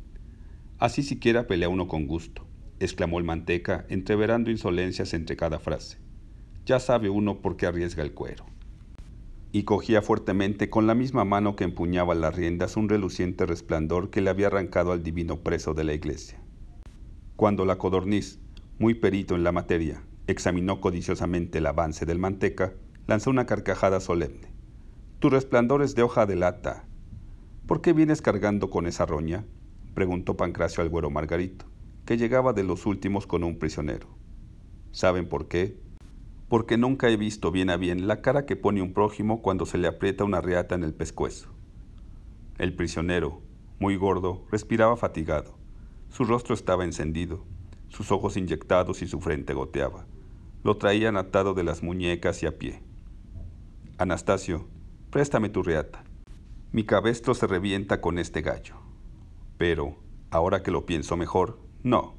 Así 0.78 1.02
siquiera 1.02 1.46
pelea 1.46 1.68
uno 1.68 1.88
con 1.88 2.06
gusto, 2.06 2.46
exclamó 2.80 3.18
el 3.18 3.24
manteca, 3.24 3.86
entreverando 3.88 4.50
insolencias 4.50 5.12
entre 5.12 5.36
cada 5.36 5.58
frase 5.58 5.98
ya 6.68 6.78
sabe 6.78 7.08
uno 7.08 7.40
por 7.40 7.56
qué 7.56 7.64
arriesga 7.64 8.02
el 8.02 8.12
cuero. 8.12 8.44
Y 9.52 9.62
cogía 9.62 10.02
fuertemente 10.02 10.68
con 10.68 10.86
la 10.86 10.94
misma 10.94 11.24
mano 11.24 11.56
que 11.56 11.64
empuñaba 11.64 12.14
las 12.14 12.36
riendas 12.36 12.76
un 12.76 12.90
reluciente 12.90 13.46
resplandor 13.46 14.10
que 14.10 14.20
le 14.20 14.28
había 14.28 14.48
arrancado 14.48 14.92
al 14.92 15.02
divino 15.02 15.38
preso 15.38 15.72
de 15.72 15.84
la 15.84 15.94
iglesia. 15.94 16.38
Cuando 17.36 17.64
la 17.64 17.78
codorniz, 17.78 18.38
muy 18.78 18.92
perito 18.92 19.34
en 19.34 19.44
la 19.44 19.52
materia, 19.52 20.02
examinó 20.28 20.80
codiciosamente 20.80 21.58
el 21.58 21.66
avance 21.66 22.06
del 22.06 22.20
manteca, 22.20 22.74
lanzó 23.08 23.30
una 23.30 23.46
carcajada 23.46 23.98
solemne. 23.98 24.52
Tu 25.18 25.28
resplandor 25.28 25.82
es 25.82 25.96
de 25.96 26.04
hoja 26.04 26.24
de 26.26 26.36
lata. 26.36 26.84
¿Por 27.66 27.80
qué 27.80 27.92
vienes 27.92 28.22
cargando 28.22 28.70
con 28.70 28.86
esa 28.86 29.04
roña? 29.04 29.44
preguntó 29.94 30.36
Pancracio 30.36 30.84
al 30.84 30.88
güero 30.88 31.10
Margarito, 31.10 31.66
que 32.06 32.16
llegaba 32.16 32.52
de 32.52 32.62
los 32.62 32.86
últimos 32.86 33.26
con 33.26 33.42
un 33.42 33.58
prisionero. 33.58 34.06
¿Saben 34.92 35.28
por 35.28 35.48
qué? 35.48 35.76
porque 36.48 36.78
nunca 36.78 37.10
he 37.10 37.16
visto 37.16 37.50
bien 37.50 37.70
a 37.70 37.76
bien 37.76 38.08
la 38.08 38.22
cara 38.22 38.46
que 38.46 38.56
pone 38.56 38.80
un 38.80 38.94
prójimo 38.94 39.42
cuando 39.42 39.66
se 39.66 39.78
le 39.78 39.86
aprieta 39.86 40.24
una 40.24 40.40
reata 40.40 40.74
en 40.74 40.82
el 40.82 40.94
pescuezo. 40.94 41.50
El 42.56 42.74
prisionero, 42.74 43.42
muy 43.78 43.96
gordo, 43.96 44.46
respiraba 44.50 44.96
fatigado. 44.96 45.58
Su 46.08 46.24
rostro 46.24 46.54
estaba 46.54 46.84
encendido, 46.84 47.44
sus 47.88 48.10
ojos 48.10 48.36
inyectados 48.36 49.02
y 49.02 49.06
su 49.06 49.20
frente 49.20 49.52
goteaba. 49.52 50.06
Lo 50.64 50.76
traían 50.76 51.16
atado 51.16 51.54
de 51.54 51.64
las 51.64 51.82
muñecas 51.82 52.42
y 52.42 52.46
a 52.46 52.58
pie. 52.58 52.82
Anastasio, 53.98 54.68
préstame 55.10 55.48
tu 55.48 55.62
reata. 55.62 56.04
Mi 56.72 56.84
cabestro 56.84 57.34
se 57.34 57.46
revienta 57.46 58.00
con 58.00 58.18
este 58.18 58.42
gallo. 58.42 58.76
Pero, 59.56 59.96
ahora 60.30 60.62
que 60.62 60.70
lo 60.70 60.86
pienso 60.86 61.16
mejor, 61.16 61.58
no. 61.82 62.14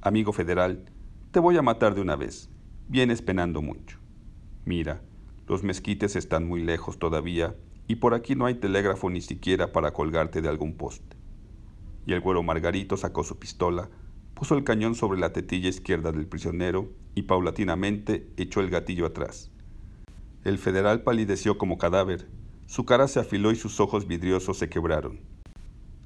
Amigo 0.00 0.32
federal, 0.32 0.84
te 1.30 1.40
voy 1.40 1.56
a 1.56 1.62
matar 1.62 1.94
de 1.94 2.00
una 2.00 2.16
vez 2.16 2.52
vienes 2.92 3.22
penando 3.22 3.62
mucho. 3.62 3.98
Mira, 4.66 5.00
los 5.48 5.62
mezquites 5.62 6.14
están 6.14 6.46
muy 6.46 6.62
lejos 6.62 6.98
todavía 6.98 7.56
y 7.88 7.96
por 7.96 8.12
aquí 8.12 8.34
no 8.34 8.44
hay 8.44 8.56
telégrafo 8.56 9.08
ni 9.08 9.22
siquiera 9.22 9.72
para 9.72 9.94
colgarte 9.94 10.42
de 10.42 10.50
algún 10.50 10.74
poste. 10.74 11.16
Y 12.06 12.12
el 12.12 12.20
güero 12.20 12.42
Margarito 12.42 12.98
sacó 12.98 13.24
su 13.24 13.38
pistola, 13.38 13.88
puso 14.34 14.56
el 14.56 14.64
cañón 14.64 14.94
sobre 14.94 15.18
la 15.18 15.32
tetilla 15.32 15.70
izquierda 15.70 16.12
del 16.12 16.26
prisionero 16.26 16.90
y 17.14 17.22
paulatinamente 17.22 18.26
echó 18.36 18.60
el 18.60 18.70
gatillo 18.70 19.06
atrás. 19.06 19.50
El 20.44 20.58
federal 20.58 21.02
palideció 21.02 21.58
como 21.58 21.78
cadáver, 21.78 22.26
su 22.66 22.84
cara 22.84 23.06
se 23.08 23.20
afiló 23.20 23.52
y 23.52 23.56
sus 23.56 23.80
ojos 23.80 24.06
vidriosos 24.08 24.58
se 24.58 24.68
quebraron. 24.68 25.20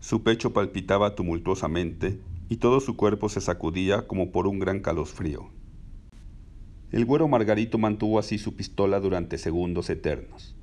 Su 0.01 0.23
pecho 0.23 0.53
palpitaba 0.53 1.15
tumultuosamente 1.15 2.21
y 2.49 2.57
todo 2.57 2.81
su 2.81 2.97
cuerpo 2.97 3.29
se 3.29 3.41
sacudía 3.41 4.07
como 4.07 4.31
por 4.33 4.47
un 4.47 4.59
gran 4.59 4.81
calosfrío. 4.81 5.51
El 6.93 7.05
güero 7.05 7.29
Margarito 7.29 7.79
mantuvo 7.79 8.19
así 8.19 8.39
su 8.39 8.55
pistola 8.55 9.01
durante 9.01 9.39
segundos 9.39 9.91
eternos, 9.91 10.55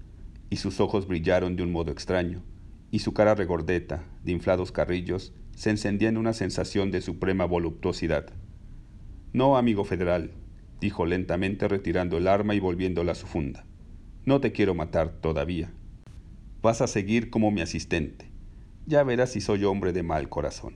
y 0.50 0.58
sus 0.58 0.80
ojos 0.80 1.08
brillaron 1.08 1.56
de 1.56 1.64
un 1.64 1.72
modo 1.72 1.92
extraño, 1.92 2.42
y 2.92 3.00
su 3.00 3.14
cara 3.14 3.36
regordeta, 3.36 4.04
de 4.24 4.32
inflados 4.32 4.72
carrillos, 4.72 5.34
se 5.56 5.70
encendía 5.70 6.10
en 6.10 6.18
una 6.18 6.34
sensación 6.34 6.92
de 6.92 7.02
suprema 7.02 7.46
voluptuosidad. 7.46 8.32
No, 9.34 9.58
amigo 9.58 9.84
federal, 9.84 10.30
dijo 10.80 11.08
lentamente 11.08 11.68
retirando 11.68 12.18
el 12.18 12.28
arma 12.28 12.54
y 12.54 12.60
volviéndola 12.60 13.14
a 13.14 13.16
su 13.16 13.26
funda. 13.26 13.66
No 14.26 14.40
te 14.40 14.52
quiero 14.52 14.76
matar 14.76 15.10
todavía. 15.10 15.72
Vas 16.62 16.82
a 16.82 16.88
seguir 16.88 17.32
como 17.32 17.50
mi 17.50 17.62
asistente. 17.62 18.30
Ya 18.86 19.04
verás 19.04 19.32
si 19.32 19.42
soy 19.42 19.64
hombre 19.64 19.92
de 19.92 20.04
mal 20.04 20.30
corazón. 20.30 20.76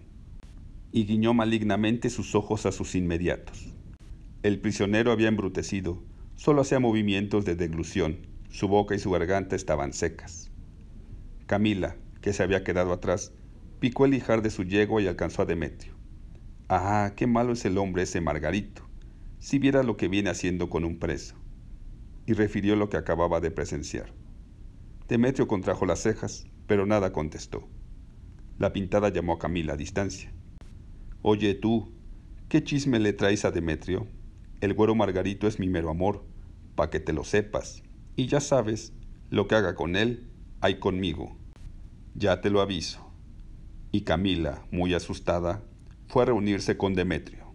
Y 0.92 1.06
guiñó 1.06 1.36
malignamente 1.36 2.10
sus 2.10 2.34
ojos 2.34 2.66
a 2.66 2.72
sus 2.72 2.96
inmediatos. 2.96 3.76
El 4.42 4.60
prisionero 4.60 5.12
había 5.12 5.28
embrutecido, 5.28 6.02
solo 6.36 6.62
hacía 6.62 6.80
movimientos 6.80 7.46
de 7.46 7.56
deglución, 7.56 8.18
su 8.50 8.68
boca 8.68 8.96
y 8.96 9.00
su 9.00 9.12
garganta 9.12 9.56
estaban 9.56 9.94
secas. 9.94 10.50
Camila, 11.46 11.96
que 12.22 12.34
se 12.34 12.42
había 12.42 12.64
quedado 12.64 12.92
atrás, 12.92 13.34
picó 13.80 14.06
el 14.06 14.12
lijar 14.12 14.42
de 14.42 14.50
su 14.50 14.64
yegua 14.64 15.00
y 15.02 15.08
alcanzó 15.08 15.44
a 15.44 15.46
Demetrio. 15.46 15.97
Ah, 16.70 17.14
qué 17.16 17.28
malo 17.28 17.54
es 17.54 17.64
el 17.64 17.78
hombre 17.78 18.04
ese 18.04 18.20
Margarito, 18.20 18.82
si 19.40 19.58
viera 19.58 19.84
lo 19.84 19.96
que 19.96 20.10
viene 20.10 20.30
haciendo 20.30 20.70
con 20.70 20.84
un 20.84 21.00
preso. 21.00 21.36
Y 22.26 22.34
refirió 22.34 22.76
lo 22.76 22.90
que 22.90 22.98
acababa 22.98 23.40
de 23.40 23.52
presenciar. 23.52 24.14
Demetrio 25.08 25.48
contrajo 25.48 25.86
las 25.86 26.00
cejas, 26.00 26.46
pero 26.68 26.86
nada 26.86 27.14
contestó. 27.14 27.70
La 28.58 28.74
pintada 28.74 29.08
llamó 29.08 29.34
a 29.34 29.40
Camila 29.40 29.74
a 29.74 29.78
distancia. 29.78 30.34
Oye 31.22 31.54
tú, 31.54 31.94
¿qué 32.50 32.62
chisme 32.62 33.00
le 33.00 33.14
traes 33.14 33.46
a 33.46 33.52
Demetrio? 33.52 34.10
El 34.60 34.74
güero 34.74 34.94
Margarito 34.94 35.48
es 35.48 35.60
mi 35.60 35.70
mero 35.70 35.90
amor, 35.90 36.26
pa' 36.76 36.90
que 36.90 37.00
te 37.00 37.14
lo 37.14 37.24
sepas. 37.24 37.82
Y 38.18 38.28
ya 38.28 38.42
sabes, 38.42 38.92
lo 39.30 39.48
que 39.48 39.56
haga 39.56 39.74
con 39.74 39.96
él, 39.96 40.28
hay 40.60 40.80
conmigo. 40.80 41.38
Ya 42.14 42.42
te 42.42 42.50
lo 42.50 42.60
aviso. 42.60 43.10
Y 43.94 44.02
Camila, 44.02 44.68
muy 44.70 44.94
asustada, 44.94 45.64
fue 46.08 46.24
a 46.24 46.26
reunirse 46.28 46.78
con 46.78 46.94
Demetrio. 46.94 47.47